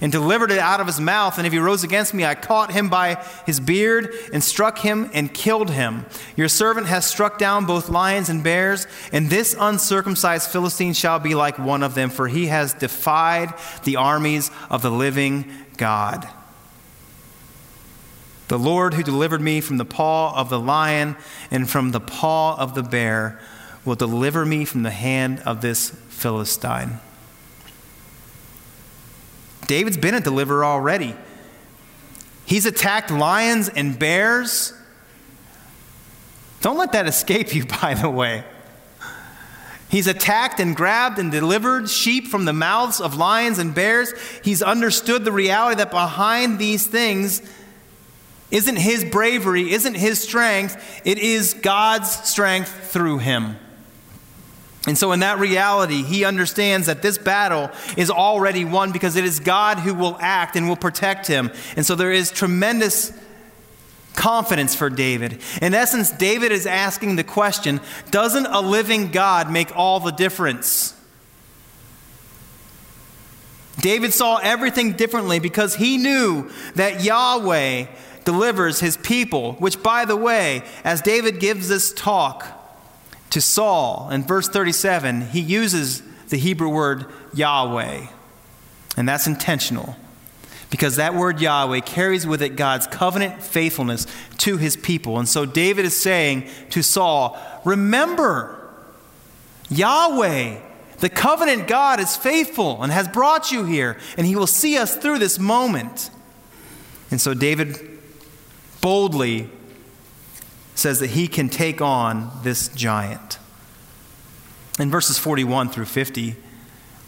and 0.00 0.12
delivered 0.12 0.50
it 0.50 0.58
out 0.58 0.80
of 0.80 0.86
his 0.86 1.00
mouth. 1.00 1.38
And 1.38 1.46
if 1.46 1.52
he 1.52 1.58
rose 1.58 1.84
against 1.84 2.14
me, 2.14 2.24
I 2.24 2.34
caught 2.34 2.72
him 2.72 2.88
by 2.88 3.24
his 3.46 3.60
beard 3.60 4.14
and 4.32 4.42
struck 4.42 4.78
him 4.78 5.10
and 5.12 5.32
killed 5.32 5.70
him. 5.70 6.06
Your 6.36 6.48
servant 6.48 6.86
has 6.86 7.06
struck 7.06 7.38
down 7.38 7.66
both 7.66 7.88
lions 7.88 8.28
and 8.28 8.44
bears, 8.44 8.86
and 9.12 9.30
this 9.30 9.56
uncircumcised 9.58 10.50
Philistine 10.50 10.92
shall 10.92 11.18
be 11.18 11.34
like 11.34 11.58
one 11.58 11.82
of 11.82 11.94
them, 11.94 12.10
for 12.10 12.28
he 12.28 12.46
has 12.46 12.74
defied 12.74 13.52
the 13.84 13.96
armies 13.96 14.50
of 14.70 14.82
the 14.82 14.90
living 14.90 15.50
God. 15.76 16.28
The 18.48 18.58
Lord 18.58 18.94
who 18.94 19.02
delivered 19.02 19.42
me 19.42 19.60
from 19.60 19.76
the 19.76 19.84
paw 19.84 20.34
of 20.34 20.48
the 20.48 20.58
lion 20.58 21.16
and 21.50 21.68
from 21.68 21.90
the 21.90 22.00
paw 22.00 22.56
of 22.56 22.74
the 22.74 22.82
bear 22.82 23.38
will 23.84 23.94
deliver 23.94 24.46
me 24.46 24.64
from 24.64 24.82
the 24.82 24.90
hand 24.90 25.42
of 25.44 25.60
this 25.60 25.90
Philistine. 26.08 26.98
David's 29.68 29.98
been 29.98 30.14
a 30.14 30.20
deliverer 30.20 30.64
already. 30.64 31.14
He's 32.44 32.66
attacked 32.66 33.12
lions 33.12 33.68
and 33.68 33.96
bears. 33.96 34.72
Don't 36.62 36.78
let 36.78 36.92
that 36.92 37.06
escape 37.06 37.54
you, 37.54 37.66
by 37.82 37.94
the 37.94 38.10
way. 38.10 38.42
He's 39.90 40.06
attacked 40.06 40.58
and 40.58 40.74
grabbed 40.74 41.18
and 41.18 41.30
delivered 41.30 41.88
sheep 41.88 42.28
from 42.28 42.44
the 42.46 42.52
mouths 42.52 43.00
of 43.00 43.16
lions 43.16 43.58
and 43.58 43.74
bears. 43.74 44.12
He's 44.42 44.62
understood 44.62 45.24
the 45.24 45.32
reality 45.32 45.76
that 45.76 45.90
behind 45.90 46.58
these 46.58 46.86
things 46.86 47.40
isn't 48.50 48.76
his 48.76 49.04
bravery, 49.04 49.70
isn't 49.70 49.94
his 49.94 50.20
strength, 50.20 51.02
it 51.04 51.18
is 51.18 51.54
God's 51.54 52.10
strength 52.10 52.90
through 52.90 53.18
him. 53.18 53.56
And 54.88 54.96
so, 54.96 55.12
in 55.12 55.20
that 55.20 55.38
reality, 55.38 56.02
he 56.02 56.24
understands 56.24 56.86
that 56.86 57.02
this 57.02 57.18
battle 57.18 57.70
is 57.98 58.10
already 58.10 58.64
won 58.64 58.90
because 58.90 59.16
it 59.16 59.24
is 59.24 59.38
God 59.38 59.78
who 59.78 59.92
will 59.92 60.16
act 60.18 60.56
and 60.56 60.66
will 60.66 60.76
protect 60.76 61.26
him. 61.26 61.50
And 61.76 61.84
so, 61.84 61.94
there 61.94 62.10
is 62.10 62.30
tremendous 62.30 63.12
confidence 64.14 64.74
for 64.74 64.88
David. 64.88 65.42
In 65.60 65.74
essence, 65.74 66.10
David 66.10 66.52
is 66.52 66.64
asking 66.64 67.16
the 67.16 67.22
question 67.22 67.82
Doesn't 68.10 68.46
a 68.46 68.62
living 68.62 69.10
God 69.10 69.50
make 69.50 69.76
all 69.76 70.00
the 70.00 70.10
difference? 70.10 70.94
David 73.78 74.14
saw 74.14 74.38
everything 74.38 74.92
differently 74.92 75.38
because 75.38 75.74
he 75.74 75.98
knew 75.98 76.50
that 76.76 77.04
Yahweh 77.04 77.88
delivers 78.24 78.80
his 78.80 78.96
people, 78.96 79.52
which, 79.54 79.82
by 79.82 80.06
the 80.06 80.16
way, 80.16 80.62
as 80.82 81.02
David 81.02 81.40
gives 81.40 81.68
this 81.68 81.92
talk, 81.92 82.57
to 83.30 83.40
Saul, 83.40 84.08
in 84.10 84.24
verse 84.24 84.48
37, 84.48 85.28
he 85.28 85.40
uses 85.40 86.02
the 86.28 86.38
Hebrew 86.38 86.68
word 86.68 87.06
Yahweh. 87.34 88.06
And 88.96 89.08
that's 89.08 89.26
intentional 89.26 89.96
because 90.70 90.96
that 90.96 91.14
word 91.14 91.40
Yahweh 91.40 91.80
carries 91.80 92.26
with 92.26 92.42
it 92.42 92.56
God's 92.56 92.86
covenant 92.86 93.42
faithfulness 93.42 94.06
to 94.38 94.56
his 94.56 94.76
people. 94.76 95.18
And 95.18 95.28
so 95.28 95.46
David 95.46 95.84
is 95.84 95.98
saying 95.98 96.48
to 96.70 96.82
Saul, 96.82 97.38
Remember, 97.64 98.54
Yahweh, 99.70 100.58
the 100.98 101.08
covenant 101.08 101.68
God, 101.68 102.00
is 102.00 102.16
faithful 102.16 102.82
and 102.82 102.92
has 102.92 103.08
brought 103.08 103.50
you 103.50 103.64
here, 103.64 103.98
and 104.16 104.26
he 104.26 104.36
will 104.36 104.46
see 104.46 104.76
us 104.76 104.96
through 104.96 105.18
this 105.18 105.38
moment. 105.38 106.10
And 107.10 107.20
so 107.20 107.34
David 107.34 107.98
boldly 108.80 109.50
says 110.78 111.00
that 111.00 111.10
he 111.10 111.26
can 111.26 111.48
take 111.48 111.80
on 111.80 112.30
this 112.44 112.68
giant. 112.68 113.38
In 114.78 114.90
verses 114.90 115.18
41 115.18 115.70
through 115.70 115.86
50, 115.86 116.36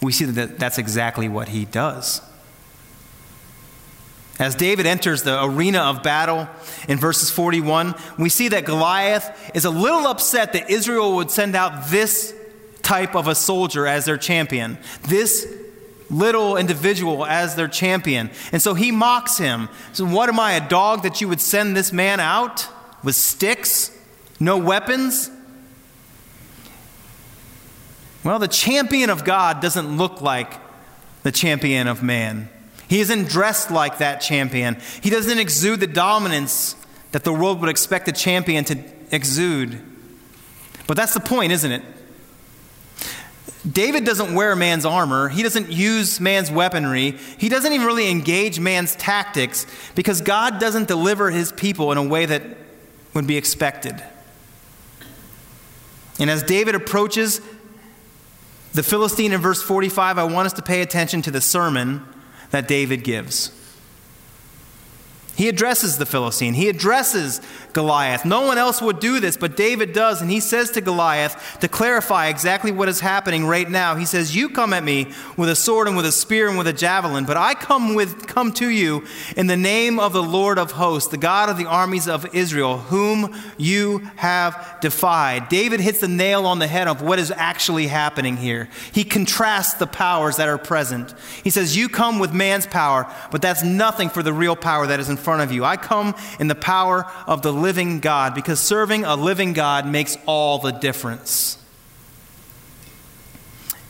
we 0.01 0.11
see 0.11 0.25
that 0.25 0.59
that's 0.59 0.77
exactly 0.77 1.29
what 1.29 1.47
he 1.49 1.63
does. 1.63 2.21
As 4.39 4.55
David 4.55 4.85
enters 4.85 5.23
the 5.23 5.41
arena 5.41 5.79
of 5.79 6.03
battle 6.03 6.49
in 6.89 6.97
verses 6.97 7.29
41, 7.29 7.95
we 8.17 8.27
see 8.27 8.49
that 8.49 8.65
Goliath 8.65 9.51
is 9.55 9.63
a 9.63 9.69
little 9.69 10.07
upset 10.07 10.51
that 10.53 10.69
Israel 10.69 11.15
would 11.15 11.31
send 11.31 11.55
out 11.55 11.89
this 11.89 12.35
type 12.81 13.15
of 13.15 13.27
a 13.27 13.35
soldier 13.35 13.87
as 13.87 14.03
their 14.03 14.17
champion, 14.17 14.79
this 15.03 15.47
little 16.09 16.57
individual 16.57 17.25
as 17.25 17.55
their 17.55 17.69
champion. 17.69 18.31
And 18.51 18.61
so 18.61 18.73
he 18.73 18.91
mocks 18.91 19.37
him. 19.37 19.69
So, 19.93 20.05
what 20.05 20.27
am 20.27 20.39
I, 20.39 20.53
a 20.53 20.67
dog 20.67 21.03
that 21.03 21.21
you 21.21 21.29
would 21.29 21.39
send 21.39 21.77
this 21.77 21.93
man 21.93 22.19
out 22.19 22.67
with 23.03 23.15
sticks, 23.15 23.97
no 24.39 24.57
weapons? 24.57 25.29
Well, 28.23 28.39
the 28.39 28.47
champion 28.47 29.09
of 29.09 29.23
God 29.23 29.61
doesn't 29.61 29.97
look 29.97 30.21
like 30.21 30.53
the 31.23 31.31
champion 31.31 31.87
of 31.87 32.03
man. 32.03 32.49
He 32.87 32.99
isn't 32.99 33.29
dressed 33.29 33.71
like 33.71 33.99
that 33.99 34.21
champion. 34.21 34.77
He 35.01 35.09
doesn't 35.09 35.39
exude 35.39 35.79
the 35.79 35.87
dominance 35.87 36.75
that 37.13 37.23
the 37.23 37.33
world 37.33 37.61
would 37.61 37.69
expect 37.69 38.07
a 38.07 38.11
champion 38.11 38.65
to 38.65 38.83
exude. 39.11 39.81
But 40.87 40.97
that's 40.97 41.13
the 41.13 41.19
point, 41.19 41.51
isn't 41.51 41.71
it? 41.71 41.83
David 43.69 44.05
doesn't 44.05 44.33
wear 44.33 44.55
man's 44.55 44.85
armor. 44.85 45.29
He 45.29 45.43
doesn't 45.43 45.71
use 45.71 46.19
man's 46.19 46.49
weaponry. 46.49 47.11
He 47.37 47.47
doesn't 47.47 47.71
even 47.71 47.85
really 47.85 48.09
engage 48.09 48.59
man's 48.59 48.95
tactics 48.95 49.67
because 49.93 50.21
God 50.21 50.59
doesn't 50.59 50.87
deliver 50.87 51.29
his 51.29 51.51
people 51.51 51.91
in 51.91 51.97
a 51.97 52.03
way 52.03 52.25
that 52.25 52.43
would 53.13 53.27
be 53.27 53.37
expected. 53.37 54.01
And 56.19 56.29
as 56.29 56.43
David 56.43 56.75
approaches 56.75 57.41
the 58.73 58.83
Philistine 58.83 59.33
in 59.33 59.41
verse 59.41 59.61
45, 59.61 60.17
I 60.17 60.23
want 60.23 60.45
us 60.45 60.53
to 60.53 60.61
pay 60.61 60.81
attention 60.81 61.21
to 61.23 61.31
the 61.31 61.41
sermon 61.41 62.05
that 62.51 62.67
David 62.67 63.03
gives. 63.03 63.51
He 65.35 65.47
addresses 65.47 65.97
the 65.97 66.05
Philistine. 66.05 66.53
He 66.53 66.67
addresses 66.67 67.41
Goliath. 67.73 68.25
No 68.25 68.41
one 68.41 68.57
else 68.57 68.81
would 68.81 68.99
do 68.99 69.19
this, 69.19 69.37
but 69.37 69.55
David 69.55 69.93
does. 69.93 70.21
And 70.21 70.29
he 70.29 70.41
says 70.41 70.71
to 70.71 70.81
Goliath 70.81 71.57
to 71.61 71.67
clarify 71.67 72.27
exactly 72.27 72.71
what 72.71 72.89
is 72.89 72.99
happening 72.99 73.45
right 73.45 73.69
now. 73.69 73.95
He 73.95 74.05
says, 74.05 74.35
You 74.35 74.49
come 74.49 74.73
at 74.73 74.83
me 74.83 75.11
with 75.37 75.49
a 75.49 75.55
sword 75.55 75.87
and 75.87 75.95
with 75.95 76.05
a 76.05 76.11
spear 76.11 76.49
and 76.49 76.57
with 76.57 76.67
a 76.67 76.73
javelin, 76.73 77.25
but 77.25 77.37
I 77.37 77.53
come, 77.53 77.95
with, 77.95 78.27
come 78.27 78.51
to 78.53 78.67
you 78.67 79.05
in 79.37 79.47
the 79.47 79.55
name 79.55 79.99
of 79.99 80.11
the 80.11 80.23
Lord 80.23 80.59
of 80.59 80.71
hosts, 80.71 81.09
the 81.09 81.17
God 81.17 81.49
of 81.49 81.57
the 81.57 81.65
armies 81.65 82.09
of 82.09 82.35
Israel, 82.35 82.77
whom 82.77 83.33
you 83.57 83.99
have 84.17 84.77
defied. 84.81 85.47
David 85.47 85.79
hits 85.79 85.99
the 85.99 86.07
nail 86.09 86.45
on 86.45 86.59
the 86.59 86.67
head 86.67 86.89
of 86.89 87.01
what 87.01 87.19
is 87.19 87.31
actually 87.31 87.87
happening 87.87 88.35
here. 88.35 88.69
He 88.91 89.05
contrasts 89.05 89.75
the 89.75 89.87
powers 89.87 90.35
that 90.37 90.49
are 90.49 90.57
present. 90.57 91.13
He 91.43 91.49
says, 91.49 91.77
You 91.77 91.87
come 91.87 92.19
with 92.19 92.33
man's 92.33 92.67
power, 92.67 93.11
but 93.31 93.41
that's 93.41 93.63
nothing 93.63 94.09
for 94.09 94.21
the 94.21 94.33
real 94.33 94.57
power 94.57 94.87
that 94.87 94.99
is 94.99 95.09
in 95.09 95.17
front 95.21 95.41
of 95.41 95.51
you. 95.51 95.63
I 95.63 95.77
come 95.77 96.15
in 96.39 96.47
the 96.47 96.55
power 96.55 97.05
of 97.27 97.41
the 97.41 97.53
living 97.53 97.99
God 97.99 98.35
because 98.35 98.59
serving 98.59 99.05
a 99.05 99.15
living 99.15 99.53
God 99.53 99.87
makes 99.87 100.17
all 100.25 100.59
the 100.59 100.71
difference. 100.71 101.57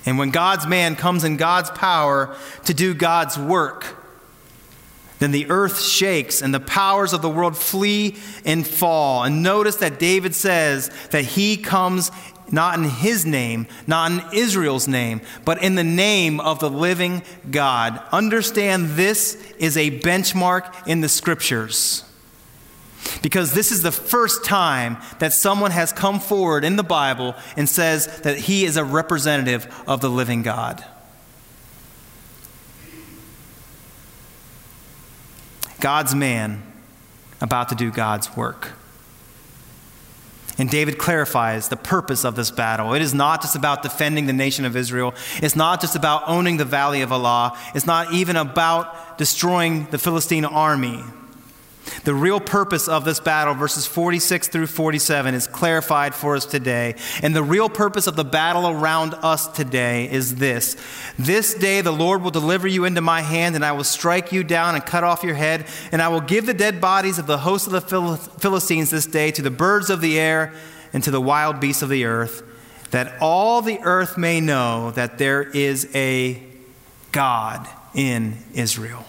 And 0.05 0.17
when 0.17 0.31
God's 0.31 0.67
man 0.67 0.95
comes 0.95 1.23
in 1.23 1.37
God's 1.37 1.69
power 1.71 2.35
to 2.65 2.73
do 2.73 2.93
God's 2.93 3.37
work, 3.37 3.97
then 5.19 5.31
the 5.31 5.51
earth 5.51 5.79
shakes 5.79 6.41
and 6.41 6.51
the 6.51 6.59
powers 6.59 7.13
of 7.13 7.21
the 7.21 7.29
world 7.29 7.55
flee 7.55 8.17
and 8.43 8.65
fall. 8.65 9.23
And 9.23 9.43
notice 9.43 9.75
that 9.75 9.99
David 9.99 10.33
says 10.33 10.89
that 11.11 11.23
he 11.23 11.57
comes 11.57 12.09
not 12.51 12.77
in 12.77 12.85
his 12.85 13.25
name, 13.25 13.67
not 13.87 14.11
in 14.11 14.21
Israel's 14.33 14.87
name, 14.87 15.21
but 15.45 15.61
in 15.63 15.75
the 15.75 15.83
name 15.83 16.39
of 16.39 16.59
the 16.59 16.69
living 16.69 17.23
God. 17.49 18.01
Understand 18.11 18.91
this 18.91 19.35
is 19.57 19.77
a 19.77 19.99
benchmark 19.99 20.87
in 20.87 21.01
the 21.01 21.09
scriptures. 21.09 22.03
Because 23.21 23.53
this 23.53 23.71
is 23.71 23.81
the 23.81 23.91
first 23.91 24.45
time 24.45 24.97
that 25.19 25.33
someone 25.33 25.71
has 25.71 25.91
come 25.91 26.19
forward 26.19 26.63
in 26.63 26.75
the 26.75 26.83
Bible 26.83 27.35
and 27.57 27.67
says 27.67 28.21
that 28.21 28.37
he 28.37 28.65
is 28.65 28.77
a 28.77 28.83
representative 28.83 29.67
of 29.87 30.01
the 30.01 30.09
living 30.09 30.43
God. 30.43 30.83
God's 35.79 36.13
man 36.13 36.61
about 37.41 37.69
to 37.69 37.75
do 37.75 37.91
God's 37.91 38.35
work. 38.37 38.73
And 40.57 40.69
David 40.69 40.97
clarifies 40.97 41.69
the 41.69 41.77
purpose 41.77 42.25
of 42.25 42.35
this 42.35 42.51
battle. 42.51 42.93
It 42.93 43.01
is 43.01 43.13
not 43.13 43.41
just 43.41 43.55
about 43.55 43.83
defending 43.83 44.27
the 44.27 44.33
nation 44.33 44.65
of 44.65 44.75
Israel. 44.75 45.13
It's 45.37 45.55
not 45.55 45.81
just 45.81 45.95
about 45.95 46.23
owning 46.27 46.57
the 46.57 46.65
valley 46.65 47.01
of 47.01 47.11
Elah. 47.11 47.57
It's 47.73 47.85
not 47.85 48.13
even 48.13 48.35
about 48.35 49.17
destroying 49.17 49.87
the 49.91 49.97
Philistine 49.97 50.45
army. 50.45 51.03
The 52.03 52.13
real 52.13 52.39
purpose 52.39 52.87
of 52.87 53.05
this 53.05 53.19
battle, 53.19 53.53
verses 53.53 53.85
46 53.85 54.47
through 54.47 54.67
47, 54.67 55.33
is 55.33 55.47
clarified 55.47 56.15
for 56.15 56.35
us 56.35 56.45
today. 56.45 56.95
And 57.21 57.35
the 57.35 57.43
real 57.43 57.69
purpose 57.69 58.07
of 58.07 58.15
the 58.15 58.23
battle 58.23 58.67
around 58.67 59.13
us 59.15 59.47
today 59.47 60.09
is 60.11 60.35
this 60.35 60.77
This 61.17 61.53
day 61.53 61.81
the 61.81 61.91
Lord 61.91 62.23
will 62.23 62.31
deliver 62.31 62.67
you 62.67 62.85
into 62.85 63.01
my 63.01 63.21
hand, 63.21 63.55
and 63.55 63.65
I 63.65 63.71
will 63.71 63.83
strike 63.83 64.31
you 64.31 64.43
down 64.43 64.75
and 64.75 64.85
cut 64.85 65.03
off 65.03 65.23
your 65.23 65.35
head, 65.35 65.65
and 65.91 66.01
I 66.01 66.07
will 66.07 66.21
give 66.21 66.45
the 66.45 66.53
dead 66.53 66.81
bodies 66.81 67.19
of 67.19 67.27
the 67.27 67.39
host 67.39 67.67
of 67.67 67.73
the 67.73 67.81
Philistines 68.39 68.89
this 68.89 69.05
day 69.05 69.31
to 69.31 69.41
the 69.41 69.51
birds 69.51 69.89
of 69.89 70.01
the 70.01 70.19
air 70.19 70.53
and 70.93 71.03
to 71.03 71.11
the 71.11 71.21
wild 71.21 71.59
beasts 71.59 71.81
of 71.81 71.89
the 71.89 72.05
earth, 72.05 72.43
that 72.91 73.13
all 73.21 73.61
the 73.61 73.79
earth 73.79 74.17
may 74.17 74.39
know 74.39 74.91
that 74.91 75.17
there 75.17 75.43
is 75.43 75.89
a 75.95 76.41
God 77.11 77.67
in 77.93 78.37
Israel. 78.53 79.05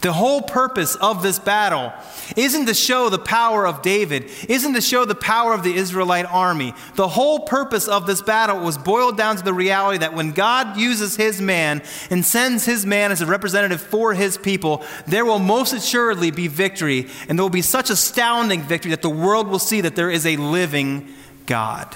The 0.00 0.12
whole 0.14 0.40
purpose 0.40 0.94
of 0.94 1.22
this 1.22 1.38
battle 1.38 1.92
isn't 2.34 2.66
to 2.66 2.74
show 2.74 3.10
the 3.10 3.18
power 3.18 3.66
of 3.66 3.82
David, 3.82 4.30
isn't 4.48 4.72
to 4.72 4.80
show 4.80 5.04
the 5.04 5.14
power 5.14 5.52
of 5.52 5.62
the 5.62 5.74
Israelite 5.74 6.24
army. 6.24 6.72
The 6.94 7.08
whole 7.08 7.40
purpose 7.40 7.86
of 7.86 8.06
this 8.06 8.22
battle 8.22 8.60
was 8.60 8.78
boiled 8.78 9.18
down 9.18 9.36
to 9.36 9.42
the 9.42 9.52
reality 9.52 9.98
that 9.98 10.14
when 10.14 10.32
God 10.32 10.78
uses 10.78 11.16
his 11.16 11.42
man 11.42 11.82
and 12.08 12.24
sends 12.24 12.64
his 12.64 12.86
man 12.86 13.12
as 13.12 13.20
a 13.20 13.26
representative 13.26 13.82
for 13.82 14.14
his 14.14 14.38
people, 14.38 14.82
there 15.06 15.26
will 15.26 15.38
most 15.38 15.74
assuredly 15.74 16.30
be 16.30 16.48
victory. 16.48 17.06
And 17.28 17.38
there 17.38 17.44
will 17.44 17.50
be 17.50 17.60
such 17.60 17.90
astounding 17.90 18.62
victory 18.62 18.92
that 18.92 19.02
the 19.02 19.10
world 19.10 19.48
will 19.48 19.58
see 19.58 19.82
that 19.82 19.96
there 19.96 20.10
is 20.10 20.24
a 20.24 20.38
living 20.38 21.12
God. 21.44 21.94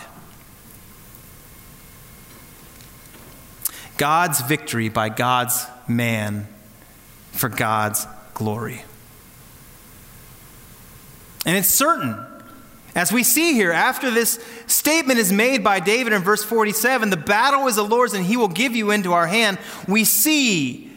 God's 3.96 4.42
victory 4.42 4.90
by 4.90 5.08
God's 5.08 5.66
man 5.88 6.48
for 7.34 7.48
God's 7.48 8.06
glory. 8.32 8.84
And 11.44 11.56
it's 11.56 11.68
certain. 11.68 12.24
As 12.94 13.12
we 13.12 13.24
see 13.24 13.54
here, 13.54 13.72
after 13.72 14.10
this 14.10 14.42
statement 14.66 15.18
is 15.18 15.32
made 15.32 15.64
by 15.64 15.80
David 15.80 16.12
in 16.12 16.22
verse 16.22 16.44
47, 16.44 17.10
the 17.10 17.16
battle 17.16 17.66
is 17.66 17.76
the 17.76 17.82
Lord's 17.82 18.14
and 18.14 18.24
he 18.24 18.36
will 18.36 18.48
give 18.48 18.76
you 18.76 18.92
into 18.92 19.12
our 19.12 19.26
hand, 19.26 19.58
we 19.88 20.04
see 20.04 20.90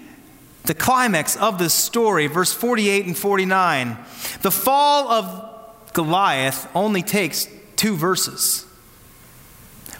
the 0.63 0.75
climax 0.75 1.35
of 1.35 1.57
this 1.57 1.73
story, 1.73 2.27
verse 2.27 2.53
48 2.53 3.07
and 3.07 3.17
49. 3.17 3.97
The 4.41 4.51
fall 4.51 5.09
of 5.09 5.93
Goliath 5.93 6.69
only 6.75 7.01
takes 7.01 7.47
two 7.75 7.95
verses. 7.95 8.65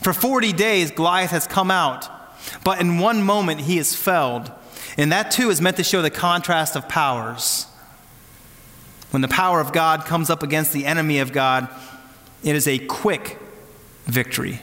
For 0.02 0.14
40 0.14 0.54
days, 0.54 0.92
Goliath 0.92 1.32
has 1.32 1.48
come 1.48 1.72
out, 1.72 2.08
but 2.64 2.80
in 2.80 3.00
one 3.00 3.24
moment 3.24 3.62
he 3.62 3.80
is 3.80 3.96
felled. 3.96 4.52
And 4.98 5.12
that 5.12 5.32
too 5.32 5.50
is 5.50 5.62
meant 5.62 5.78
to 5.78 5.84
show 5.84 6.02
the 6.02 6.10
contrast 6.10 6.76
of 6.76 6.90
powers. 6.90 7.68
When 9.12 9.22
the 9.22 9.28
power 9.28 9.62
of 9.62 9.72
God 9.72 10.06
comes 10.06 10.30
up 10.30 10.44
against 10.44 10.74
the 10.74 10.86
enemy 10.86 11.20
of 11.20 11.32
God, 11.32 11.70
it 12.44 12.56
is 12.56 12.68
a 12.68 12.80
quick 12.80 13.38
victory. 14.06 14.62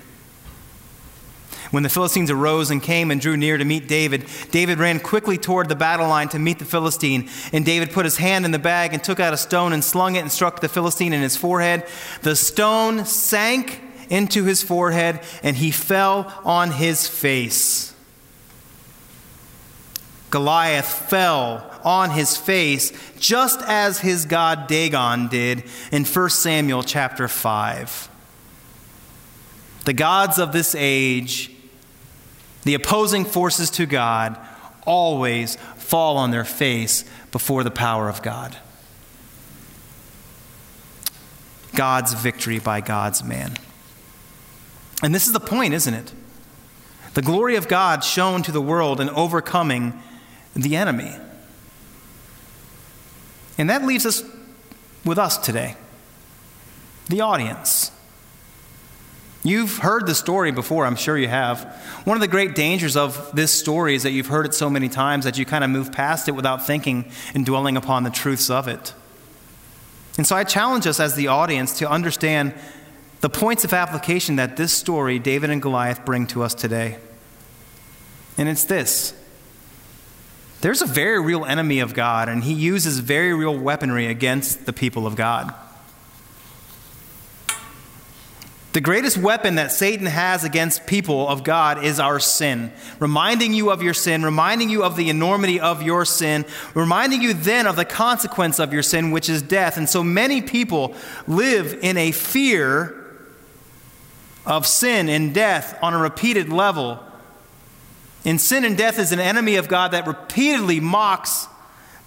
When 1.70 1.82
the 1.82 1.88
Philistines 1.88 2.30
arose 2.30 2.70
and 2.70 2.82
came 2.82 3.10
and 3.10 3.20
drew 3.20 3.36
near 3.36 3.58
to 3.58 3.64
meet 3.64 3.88
David, 3.88 4.26
David 4.50 4.78
ran 4.78 5.00
quickly 5.00 5.38
toward 5.38 5.68
the 5.68 5.74
battle 5.74 6.08
line 6.08 6.28
to 6.28 6.38
meet 6.38 6.58
the 6.58 6.64
Philistine. 6.64 7.28
And 7.52 7.64
David 7.64 7.90
put 7.90 8.04
his 8.04 8.16
hand 8.16 8.44
in 8.44 8.50
the 8.50 8.58
bag 8.58 8.92
and 8.92 9.02
took 9.02 9.18
out 9.18 9.34
a 9.34 9.36
stone 9.36 9.72
and 9.72 9.82
slung 9.82 10.14
it 10.14 10.20
and 10.20 10.30
struck 10.30 10.60
the 10.60 10.68
Philistine 10.68 11.12
in 11.12 11.22
his 11.22 11.36
forehead. 11.36 11.86
The 12.22 12.36
stone 12.36 13.06
sank 13.06 13.80
into 14.10 14.44
his 14.44 14.62
forehead 14.62 15.20
and 15.42 15.56
he 15.56 15.70
fell 15.70 16.32
on 16.44 16.70
his 16.70 17.08
face. 17.08 17.93
Goliath 20.34 21.08
fell 21.08 21.64
on 21.84 22.10
his 22.10 22.36
face 22.36 22.92
just 23.20 23.60
as 23.68 24.00
his 24.00 24.26
god 24.26 24.66
Dagon 24.66 25.28
did 25.28 25.62
in 25.92 26.04
1 26.04 26.30
Samuel 26.30 26.82
chapter 26.82 27.28
5. 27.28 28.08
The 29.84 29.92
gods 29.92 30.40
of 30.40 30.50
this 30.50 30.74
age, 30.76 31.52
the 32.64 32.74
opposing 32.74 33.24
forces 33.24 33.70
to 33.70 33.86
God, 33.86 34.36
always 34.84 35.54
fall 35.76 36.16
on 36.16 36.32
their 36.32 36.44
face 36.44 37.04
before 37.30 37.62
the 37.62 37.70
power 37.70 38.08
of 38.08 38.20
God. 38.20 38.56
God's 41.76 42.12
victory 42.12 42.58
by 42.58 42.80
God's 42.80 43.22
man. 43.22 43.56
And 45.00 45.14
this 45.14 45.28
is 45.28 45.32
the 45.32 45.38
point, 45.38 45.74
isn't 45.74 45.94
it? 45.94 46.12
The 47.12 47.22
glory 47.22 47.54
of 47.54 47.68
God 47.68 48.02
shown 48.02 48.42
to 48.42 48.50
the 48.50 48.60
world 48.60 49.00
in 49.00 49.08
overcoming 49.10 50.02
the 50.54 50.76
enemy. 50.76 51.14
And 53.58 53.70
that 53.70 53.84
leaves 53.84 54.06
us 54.06 54.22
with 55.04 55.18
us 55.18 55.38
today, 55.38 55.76
the 57.08 57.20
audience. 57.20 57.90
You've 59.42 59.78
heard 59.78 60.06
the 60.06 60.14
story 60.14 60.52
before, 60.52 60.86
I'm 60.86 60.96
sure 60.96 61.18
you 61.18 61.28
have. 61.28 61.64
One 62.04 62.16
of 62.16 62.22
the 62.22 62.28
great 62.28 62.54
dangers 62.54 62.96
of 62.96 63.30
this 63.36 63.52
story 63.52 63.94
is 63.94 64.02
that 64.02 64.12
you've 64.12 64.28
heard 64.28 64.46
it 64.46 64.54
so 64.54 64.70
many 64.70 64.88
times 64.88 65.26
that 65.26 65.36
you 65.36 65.44
kind 65.44 65.62
of 65.62 65.68
move 65.68 65.92
past 65.92 66.28
it 66.28 66.32
without 66.32 66.66
thinking 66.66 67.10
and 67.34 67.44
dwelling 67.44 67.76
upon 67.76 68.04
the 68.04 68.10
truths 68.10 68.48
of 68.48 68.68
it. 68.68 68.94
And 70.16 70.26
so 70.26 70.34
I 70.34 70.44
challenge 70.44 70.86
us 70.86 70.98
as 70.98 71.14
the 71.14 71.26
audience 71.28 71.78
to 71.78 71.90
understand 71.90 72.54
the 73.20 73.28
points 73.28 73.64
of 73.64 73.74
application 73.74 74.36
that 74.36 74.56
this 74.56 74.72
story, 74.72 75.18
David 75.18 75.50
and 75.50 75.60
Goliath, 75.60 76.04
bring 76.06 76.26
to 76.28 76.42
us 76.42 76.54
today. 76.54 76.98
And 78.38 78.48
it's 78.48 78.64
this 78.64 79.12
there's 80.64 80.80
a 80.80 80.86
very 80.86 81.20
real 81.20 81.44
enemy 81.44 81.80
of 81.80 81.92
God, 81.92 82.30
and 82.30 82.42
he 82.42 82.54
uses 82.54 82.98
very 82.98 83.34
real 83.34 83.54
weaponry 83.54 84.06
against 84.06 84.64
the 84.64 84.72
people 84.72 85.06
of 85.06 85.14
God. 85.14 85.54
The 88.72 88.80
greatest 88.80 89.18
weapon 89.18 89.56
that 89.56 89.72
Satan 89.72 90.06
has 90.06 90.42
against 90.42 90.86
people 90.86 91.28
of 91.28 91.44
God 91.44 91.84
is 91.84 92.00
our 92.00 92.18
sin. 92.18 92.72
Reminding 92.98 93.52
you 93.52 93.70
of 93.70 93.82
your 93.82 93.92
sin, 93.92 94.22
reminding 94.22 94.70
you 94.70 94.84
of 94.84 94.96
the 94.96 95.10
enormity 95.10 95.60
of 95.60 95.82
your 95.82 96.06
sin, 96.06 96.46
reminding 96.72 97.20
you 97.20 97.34
then 97.34 97.66
of 97.66 97.76
the 97.76 97.84
consequence 97.84 98.58
of 98.58 98.72
your 98.72 98.82
sin, 98.82 99.10
which 99.10 99.28
is 99.28 99.42
death. 99.42 99.76
And 99.76 99.86
so 99.86 100.02
many 100.02 100.40
people 100.40 100.94
live 101.26 101.78
in 101.82 101.98
a 101.98 102.10
fear 102.10 103.04
of 104.46 104.66
sin 104.66 105.10
and 105.10 105.34
death 105.34 105.78
on 105.82 105.92
a 105.92 105.98
repeated 105.98 106.48
level 106.48 107.04
and 108.24 108.40
sin 108.40 108.64
and 108.64 108.76
death 108.76 108.98
is 108.98 109.12
an 109.12 109.20
enemy 109.20 109.56
of 109.56 109.68
God 109.68 109.92
that 109.92 110.06
repeatedly 110.06 110.80
mocks 110.80 111.46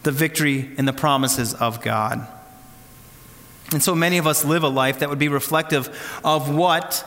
the 0.04 0.12
victory 0.12 0.70
and 0.78 0.88
the 0.88 0.94
promises 0.94 1.54
of 1.54 1.82
God. 1.82 2.28
And 3.72 3.84
so 3.84 3.94
many 3.94 4.18
of 4.18 4.26
us 4.26 4.46
live 4.46 4.64
a 4.64 4.70
life 4.70 5.00
that 5.00 5.10
would 5.10 5.20
be 5.20 5.28
reflective 5.28 6.20
of 6.24 6.54
what 6.54 7.06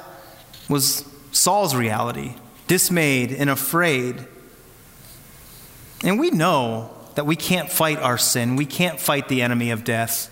was 0.69 1.05
Saul's 1.33 1.75
reality 1.75 2.35
dismayed 2.67 3.33
and 3.33 3.49
afraid. 3.49 4.27
And 6.05 6.21
we 6.21 6.31
know 6.31 6.95
that 7.15 7.27
we 7.27 7.37
can't 7.37 7.71
fight 7.71 7.99
our 7.99 8.19
sin, 8.19 8.57
we 8.57 8.67
can't 8.67 9.01
fight 9.01 9.29
the 9.29 9.43
enemy 9.43 9.71
of 9.71 9.85
death. 9.85 10.31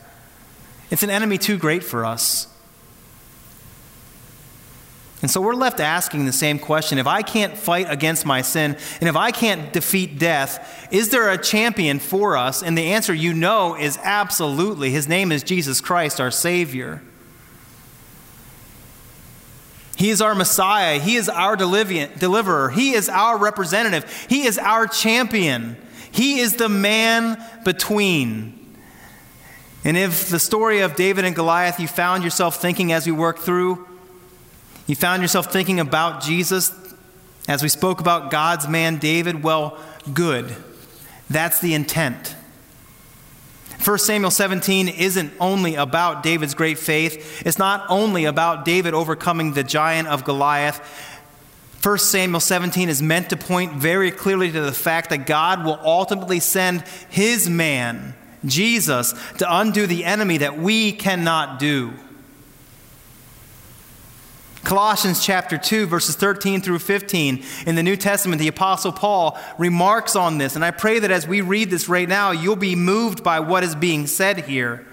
It's 0.90 1.02
an 1.02 1.10
enemy 1.10 1.38
too 1.38 1.58
great 1.58 1.82
for 1.82 2.04
us. 2.04 2.47
And 5.20 5.30
so 5.30 5.40
we're 5.40 5.54
left 5.54 5.80
asking 5.80 6.26
the 6.26 6.32
same 6.32 6.60
question 6.60 6.98
if 6.98 7.08
I 7.08 7.22
can't 7.22 7.56
fight 7.56 7.86
against 7.90 8.24
my 8.24 8.40
sin, 8.42 8.76
and 9.00 9.08
if 9.08 9.16
I 9.16 9.32
can't 9.32 9.72
defeat 9.72 10.18
death, 10.18 10.88
is 10.92 11.08
there 11.10 11.30
a 11.30 11.38
champion 11.38 11.98
for 11.98 12.36
us? 12.36 12.62
And 12.62 12.78
the 12.78 12.92
answer 12.92 13.12
you 13.12 13.34
know 13.34 13.74
is 13.74 13.98
absolutely. 14.02 14.90
His 14.90 15.08
name 15.08 15.32
is 15.32 15.42
Jesus 15.42 15.80
Christ, 15.80 16.20
our 16.20 16.30
Savior. 16.30 17.02
He 19.96 20.10
is 20.10 20.22
our 20.22 20.36
Messiah. 20.36 21.00
He 21.00 21.16
is 21.16 21.28
our 21.28 21.56
deliverer. 21.56 22.70
He 22.70 22.92
is 22.92 23.08
our 23.08 23.36
representative. 23.36 24.26
He 24.28 24.46
is 24.46 24.56
our 24.56 24.86
champion. 24.86 25.76
He 26.12 26.38
is 26.38 26.54
the 26.54 26.68
man 26.68 27.44
between. 27.64 28.54
And 29.82 29.96
if 29.96 30.28
the 30.28 30.38
story 30.38 30.80
of 30.80 30.94
David 30.94 31.24
and 31.24 31.34
Goliath 31.34 31.80
you 31.80 31.88
found 31.88 32.22
yourself 32.22 32.60
thinking 32.62 32.92
as 32.92 33.06
we 33.06 33.12
work 33.12 33.40
through, 33.40 33.87
you 34.88 34.96
found 34.96 35.22
yourself 35.22 35.52
thinking 35.52 35.78
about 35.78 36.22
Jesus 36.22 36.72
as 37.46 37.62
we 37.62 37.68
spoke 37.68 38.00
about 38.00 38.30
God's 38.30 38.66
man 38.66 38.96
David? 38.96 39.42
Well, 39.44 39.78
good. 40.12 40.56
That's 41.28 41.60
the 41.60 41.74
intent. 41.74 42.34
1 43.84 43.98
Samuel 43.98 44.30
17 44.30 44.88
isn't 44.88 45.32
only 45.38 45.74
about 45.74 46.22
David's 46.22 46.54
great 46.54 46.78
faith. 46.78 47.42
It's 47.46 47.58
not 47.58 47.84
only 47.90 48.24
about 48.24 48.64
David 48.64 48.94
overcoming 48.94 49.52
the 49.52 49.62
giant 49.62 50.08
of 50.08 50.24
Goliath. 50.24 50.80
1 51.82 51.98
Samuel 51.98 52.40
17 52.40 52.88
is 52.88 53.02
meant 53.02 53.30
to 53.30 53.36
point 53.36 53.74
very 53.74 54.10
clearly 54.10 54.50
to 54.50 54.60
the 54.62 54.72
fact 54.72 55.10
that 55.10 55.26
God 55.26 55.64
will 55.64 55.78
ultimately 55.84 56.40
send 56.40 56.82
his 57.10 57.48
man, 57.48 58.14
Jesus, 58.44 59.14
to 59.36 59.46
undo 59.48 59.86
the 59.86 60.04
enemy 60.06 60.38
that 60.38 60.58
we 60.58 60.92
cannot 60.92 61.58
do. 61.58 61.92
Colossians 64.68 65.24
chapter 65.24 65.56
2, 65.56 65.86
verses 65.86 66.14
13 66.14 66.60
through 66.60 66.80
15 66.80 67.42
in 67.66 67.74
the 67.74 67.82
New 67.82 67.96
Testament, 67.96 68.38
the 68.38 68.48
Apostle 68.48 68.92
Paul 68.92 69.38
remarks 69.56 70.14
on 70.14 70.36
this. 70.36 70.56
And 70.56 70.62
I 70.62 70.72
pray 70.72 70.98
that 70.98 71.10
as 71.10 71.26
we 71.26 71.40
read 71.40 71.70
this 71.70 71.88
right 71.88 72.06
now, 72.06 72.32
you'll 72.32 72.54
be 72.54 72.76
moved 72.76 73.24
by 73.24 73.40
what 73.40 73.64
is 73.64 73.74
being 73.74 74.06
said 74.06 74.40
here. 74.40 74.86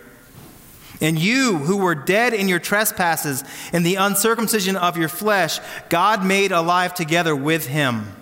And 1.01 1.19
you 1.19 1.57
who 1.57 1.75
were 1.75 1.93
dead 1.93 2.33
in 2.33 2.47
your 2.47 2.59
trespasses 2.59 3.43
and 3.73 3.85
the 3.85 3.95
uncircumcision 3.95 4.77
of 4.77 4.95
your 4.95 5.09
flesh, 5.09 5.59
God 5.89 6.25
made 6.25 6.53
alive 6.53 6.93
together 6.93 7.35
with 7.35 7.67
him. 7.67 8.15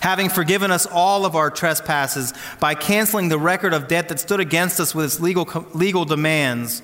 Having 0.00 0.30
forgiven 0.30 0.72
us 0.72 0.86
all 0.86 1.24
of 1.24 1.36
our 1.36 1.52
trespasses 1.52 2.34
by 2.58 2.74
canceling 2.74 3.28
the 3.28 3.38
record 3.38 3.72
of 3.72 3.86
debt 3.86 4.08
that 4.08 4.18
stood 4.18 4.40
against 4.40 4.80
us 4.80 4.92
with 4.92 5.04
its 5.04 5.20
legal, 5.20 5.44
legal 5.72 6.04
demands 6.04 6.82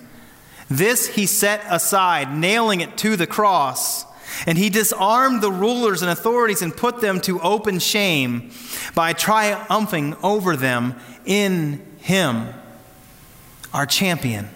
this 0.70 1.08
he 1.08 1.26
set 1.26 1.62
aside, 1.68 2.32
nailing 2.32 2.80
it 2.80 2.96
to 2.98 3.16
the 3.16 3.26
cross. 3.26 4.06
And 4.46 4.56
he 4.56 4.70
disarmed 4.70 5.42
the 5.42 5.50
rulers 5.50 6.02
and 6.02 6.10
authorities 6.10 6.62
and 6.62 6.74
put 6.74 7.00
them 7.00 7.20
to 7.22 7.40
open 7.40 7.80
shame 7.80 8.52
by 8.94 9.12
triumphing 9.12 10.16
over 10.22 10.56
them 10.56 10.94
in 11.26 11.84
him, 11.98 12.48
our 13.74 13.86
champion. 13.86 14.48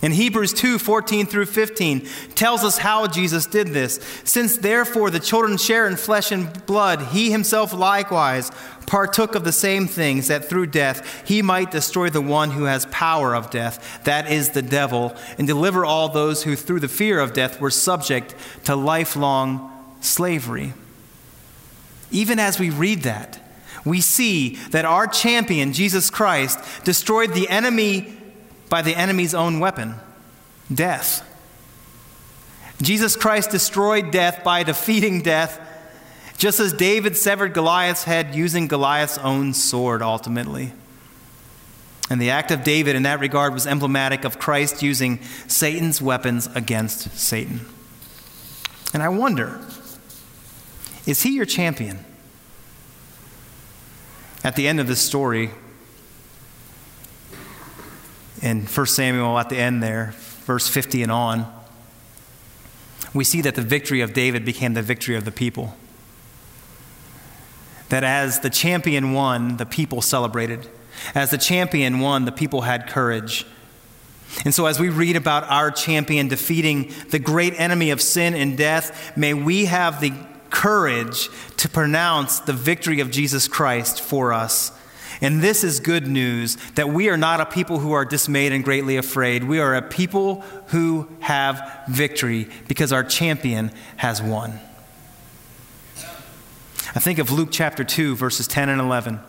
In 0.00 0.12
Hebrews 0.12 0.52
2 0.52 0.78
14 0.78 1.26
through 1.26 1.46
15 1.46 2.06
tells 2.34 2.62
us 2.62 2.78
how 2.78 3.06
Jesus 3.08 3.46
did 3.46 3.68
this. 3.68 3.98
Since 4.24 4.58
therefore 4.58 5.10
the 5.10 5.18
children 5.18 5.56
share 5.56 5.88
in 5.88 5.96
flesh 5.96 6.30
and 6.30 6.64
blood, 6.66 7.02
he 7.02 7.30
himself 7.30 7.72
likewise 7.72 8.50
partook 8.86 9.34
of 9.34 9.44
the 9.44 9.52
same 9.52 9.86
things, 9.86 10.28
that 10.28 10.48
through 10.48 10.66
death 10.66 11.26
he 11.26 11.42
might 11.42 11.70
destroy 11.70 12.08
the 12.08 12.22
one 12.22 12.52
who 12.52 12.64
has 12.64 12.86
power 12.86 13.34
of 13.34 13.50
death, 13.50 14.00
that 14.04 14.30
is 14.30 14.50
the 14.50 14.62
devil, 14.62 15.14
and 15.36 15.46
deliver 15.46 15.84
all 15.84 16.08
those 16.08 16.44
who 16.44 16.56
through 16.56 16.80
the 16.80 16.88
fear 16.88 17.18
of 17.20 17.34
death 17.34 17.60
were 17.60 17.70
subject 17.70 18.34
to 18.64 18.74
lifelong 18.74 19.70
slavery. 20.00 20.72
Even 22.10 22.38
as 22.38 22.58
we 22.58 22.70
read 22.70 23.02
that, 23.02 23.38
we 23.84 24.00
see 24.00 24.56
that 24.70 24.84
our 24.84 25.06
champion, 25.06 25.72
Jesus 25.72 26.08
Christ, 26.08 26.58
destroyed 26.84 27.34
the 27.34 27.48
enemy 27.48 28.17
by 28.68 28.82
the 28.82 28.96
enemy's 28.96 29.34
own 29.34 29.60
weapon 29.60 29.94
death. 30.72 31.24
Jesus 32.80 33.16
Christ 33.16 33.50
destroyed 33.50 34.10
death 34.10 34.44
by 34.44 34.62
defeating 34.62 35.22
death, 35.22 35.60
just 36.36 36.60
as 36.60 36.72
David 36.72 37.16
severed 37.16 37.54
Goliath's 37.54 38.04
head 38.04 38.34
using 38.34 38.68
Goliath's 38.68 39.18
own 39.18 39.54
sword 39.54 40.02
ultimately. 40.02 40.72
And 42.10 42.20
the 42.20 42.30
act 42.30 42.50
of 42.50 42.64
David 42.64 42.96
in 42.96 43.02
that 43.02 43.20
regard 43.20 43.52
was 43.52 43.66
emblematic 43.66 44.24
of 44.24 44.38
Christ 44.38 44.82
using 44.82 45.20
Satan's 45.46 46.00
weapons 46.00 46.48
against 46.54 47.18
Satan. 47.18 47.60
And 48.94 49.02
I 49.02 49.08
wonder 49.08 49.60
is 51.06 51.22
he 51.22 51.30
your 51.30 51.46
champion? 51.46 52.04
At 54.44 54.56
the 54.56 54.68
end 54.68 54.78
of 54.78 54.86
this 54.86 55.00
story, 55.00 55.50
in 58.42 58.66
1 58.66 58.86
Samuel 58.86 59.38
at 59.38 59.48
the 59.48 59.56
end 59.56 59.82
there, 59.82 60.14
verse 60.44 60.68
50 60.68 61.02
and 61.02 61.12
on. 61.12 61.52
we 63.14 63.24
see 63.24 63.40
that 63.40 63.54
the 63.54 63.62
victory 63.62 64.00
of 64.00 64.12
David 64.12 64.44
became 64.44 64.74
the 64.74 64.82
victory 64.82 65.16
of 65.16 65.24
the 65.24 65.32
people. 65.32 65.76
That 67.88 68.04
as 68.04 68.40
the 68.40 68.50
champion 68.50 69.12
won, 69.12 69.56
the 69.56 69.66
people 69.66 70.02
celebrated. 70.02 70.68
As 71.14 71.30
the 71.30 71.38
champion 71.38 72.00
won, 72.00 72.24
the 72.24 72.32
people 72.32 72.62
had 72.62 72.86
courage. 72.86 73.46
And 74.44 74.54
so, 74.54 74.66
as 74.66 74.78
we 74.78 74.90
read 74.90 75.16
about 75.16 75.44
our 75.44 75.70
champion 75.70 76.28
defeating 76.28 76.92
the 77.08 77.18
great 77.18 77.58
enemy 77.58 77.90
of 77.90 78.02
sin 78.02 78.34
and 78.34 78.58
death, 78.58 79.16
may 79.16 79.32
we 79.32 79.64
have 79.64 80.00
the 80.00 80.12
courage 80.50 81.28
to 81.56 81.68
pronounce 81.68 82.40
the 82.40 82.52
victory 82.52 83.00
of 83.00 83.10
Jesus 83.10 83.48
Christ 83.48 84.00
for 84.00 84.32
us. 84.32 84.72
And 85.20 85.42
this 85.42 85.64
is 85.64 85.80
good 85.80 86.06
news 86.06 86.56
that 86.74 86.88
we 86.88 87.08
are 87.08 87.16
not 87.16 87.40
a 87.40 87.46
people 87.46 87.80
who 87.80 87.92
are 87.92 88.04
dismayed 88.04 88.52
and 88.52 88.62
greatly 88.62 88.96
afraid. 88.96 89.44
We 89.44 89.58
are 89.58 89.74
a 89.74 89.82
people 89.82 90.42
who 90.68 91.08
have 91.20 91.84
victory 91.88 92.48
because 92.68 92.92
our 92.92 93.02
champion 93.02 93.72
has 93.96 94.22
won. 94.22 94.60
I 96.94 97.00
think 97.00 97.18
of 97.18 97.30
Luke 97.32 97.48
chapter 97.50 97.84
2, 97.84 98.16
verses 98.16 98.46
10 98.46 98.68
and 98.68 98.80
11. 98.80 99.20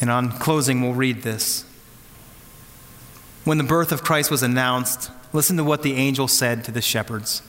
And 0.00 0.10
on 0.10 0.30
closing, 0.38 0.80
we'll 0.80 0.94
read 0.94 1.22
this. 1.22 1.64
When 3.44 3.58
the 3.58 3.64
birth 3.64 3.90
of 3.92 4.02
Christ 4.02 4.30
was 4.30 4.42
announced, 4.42 5.10
listen 5.32 5.56
to 5.56 5.64
what 5.64 5.82
the 5.82 5.94
angel 5.94 6.28
said 6.28 6.64
to 6.64 6.70
the 6.70 6.80
shepherds. 6.80 7.42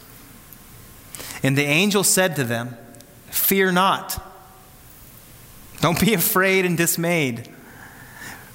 And 1.44 1.58
the 1.58 1.64
angel 1.64 2.04
said 2.04 2.36
to 2.38 2.44
them, 2.44 2.78
Fear 3.30 3.72
not. 3.72 4.31
Don't 5.82 6.00
be 6.00 6.14
afraid 6.14 6.66
and 6.66 6.78
dismayed. 6.78 7.50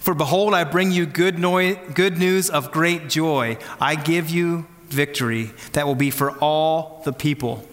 For 0.01 0.15
behold, 0.15 0.55
I 0.55 0.65
bring 0.65 0.93
you 0.93 1.05
good, 1.05 1.41
good 1.95 2.19
news 2.19 2.49
of 2.49 2.71
great 2.71 3.09
joy. 3.09 3.59
I 3.81 3.97
give 3.97 4.31
you 4.31 4.67
victory 4.85 5.51
that 5.73 5.87
will 5.87 5.97
be 5.97 6.11
for 6.11 6.31
all 6.39 7.03
the 7.05 7.13
people. 7.13 7.67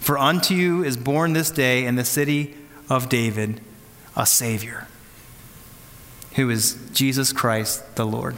For 0.00 0.18
unto 0.18 0.54
you 0.54 0.82
is 0.84 0.96
born 0.96 1.32
this 1.32 1.50
day 1.50 1.84
in 1.84 1.94
the 1.94 2.04
city 2.04 2.54
of 2.90 3.08
David 3.08 3.60
a 4.16 4.26
Savior, 4.26 4.88
who 6.34 6.50
is 6.50 6.76
Jesus 6.92 7.32
Christ 7.32 7.96
the 7.96 8.06
Lord. 8.06 8.36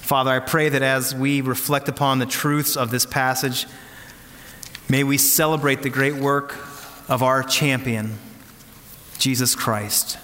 Father, 0.00 0.30
I 0.30 0.38
pray 0.38 0.68
that 0.68 0.82
as 0.82 1.14
we 1.14 1.40
reflect 1.40 1.88
upon 1.88 2.20
the 2.20 2.26
truths 2.26 2.76
of 2.76 2.90
this 2.90 3.04
passage, 3.04 3.66
may 4.88 5.02
we 5.02 5.18
celebrate 5.18 5.82
the 5.82 5.90
great 5.90 6.14
work 6.14 6.56
of 7.08 7.22
our 7.22 7.42
champion, 7.42 8.18
Jesus 9.18 9.54
Christ. 9.54 10.18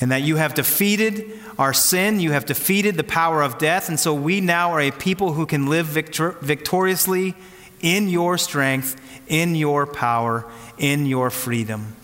And 0.00 0.10
that 0.12 0.22
you 0.22 0.36
have 0.36 0.54
defeated 0.54 1.38
our 1.58 1.74
sin, 1.74 2.20
you 2.20 2.32
have 2.32 2.46
defeated 2.46 2.96
the 2.96 3.04
power 3.04 3.42
of 3.42 3.58
death, 3.58 3.90
and 3.90 4.00
so 4.00 4.14
we 4.14 4.40
now 4.40 4.72
are 4.72 4.80
a 4.80 4.90
people 4.90 5.34
who 5.34 5.44
can 5.44 5.66
live 5.66 5.86
victor- 5.86 6.36
victoriously 6.40 7.34
in 7.80 8.08
your 8.08 8.38
strength, 8.38 8.96
in 9.28 9.54
your 9.54 9.86
power, 9.86 10.46
in 10.78 11.04
your 11.04 11.28
freedom. 11.28 11.96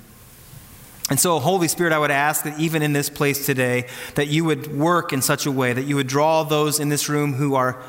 And 1.09 1.21
so, 1.21 1.39
Holy 1.39 1.69
Spirit, 1.69 1.93
I 1.93 1.99
would 1.99 2.11
ask 2.11 2.45
that 2.45 2.59
even 2.59 2.83
in 2.83 2.93
this 2.93 3.09
place 3.09 3.47
today, 3.47 3.87
that 4.17 4.27
you 4.27 4.45
would 4.45 4.77
work 4.77 5.12
in 5.12 5.23
such 5.23 5.47
a 5.47 5.53
way 5.53 5.73
that 5.73 5.85
you 5.85 5.97
would 5.97 6.09
draw 6.09 6.43
those 6.43 6.81
in 6.81 6.89
this 6.89 7.09
room 7.09 7.35
who 7.35 7.55
are 7.55 7.81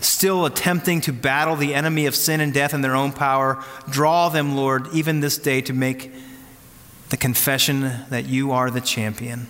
still 0.00 0.44
attempting 0.44 1.00
to 1.02 1.12
battle 1.12 1.56
the 1.56 1.72
enemy 1.72 2.06
of 2.06 2.14
sin 2.14 2.40
and 2.40 2.52
death 2.52 2.74
in 2.74 2.80
their 2.80 2.96
own 2.96 3.12
power. 3.12 3.62
Draw 3.88 4.30
them, 4.30 4.56
Lord, 4.56 4.88
even 4.92 5.20
this 5.20 5.38
day 5.38 5.60
to 5.62 5.72
make 5.72 6.12
the 7.10 7.16
confession 7.16 8.04
that 8.10 8.26
you 8.26 8.52
are 8.52 8.70
the 8.70 8.80
champion. 8.80 9.46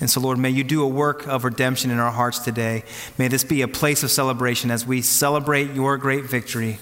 And 0.00 0.08
so, 0.08 0.20
Lord, 0.20 0.38
may 0.38 0.50
you 0.50 0.62
do 0.62 0.82
a 0.82 0.88
work 0.88 1.26
of 1.26 1.44
redemption 1.44 1.90
in 1.90 1.98
our 1.98 2.12
hearts 2.12 2.38
today. 2.38 2.84
May 3.16 3.28
this 3.28 3.42
be 3.42 3.62
a 3.62 3.68
place 3.68 4.02
of 4.04 4.10
celebration 4.10 4.70
as 4.70 4.86
we 4.86 5.02
celebrate 5.02 5.74
your 5.74 5.96
great 5.96 6.24
victory. 6.24 6.78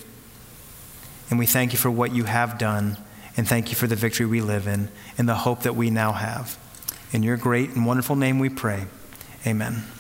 And 1.31 1.39
we 1.39 1.47
thank 1.47 1.73
you 1.73 1.79
for 1.79 1.91
what 1.91 2.15
you 2.15 2.25
have 2.25 2.59
done. 2.59 2.99
And 3.37 3.49
thank 3.49 3.71
you 3.71 3.75
for 3.77 3.87
the 3.87 3.97
victory 3.97 4.27
we 4.27 4.41
live 4.41 4.67
in 4.67 4.91
and 5.17 5.29
the 5.29 5.35
hope 5.35 5.63
that 5.63 5.77
we 5.77 5.91
now 5.91 6.13
have. 6.13 6.59
In 7.13 7.23
your 7.23 7.37
great 7.37 7.71
and 7.71 7.87
wonderful 7.87 8.17
name 8.17 8.39
we 8.39 8.49
pray. 8.49 8.87
Amen. 9.47 9.96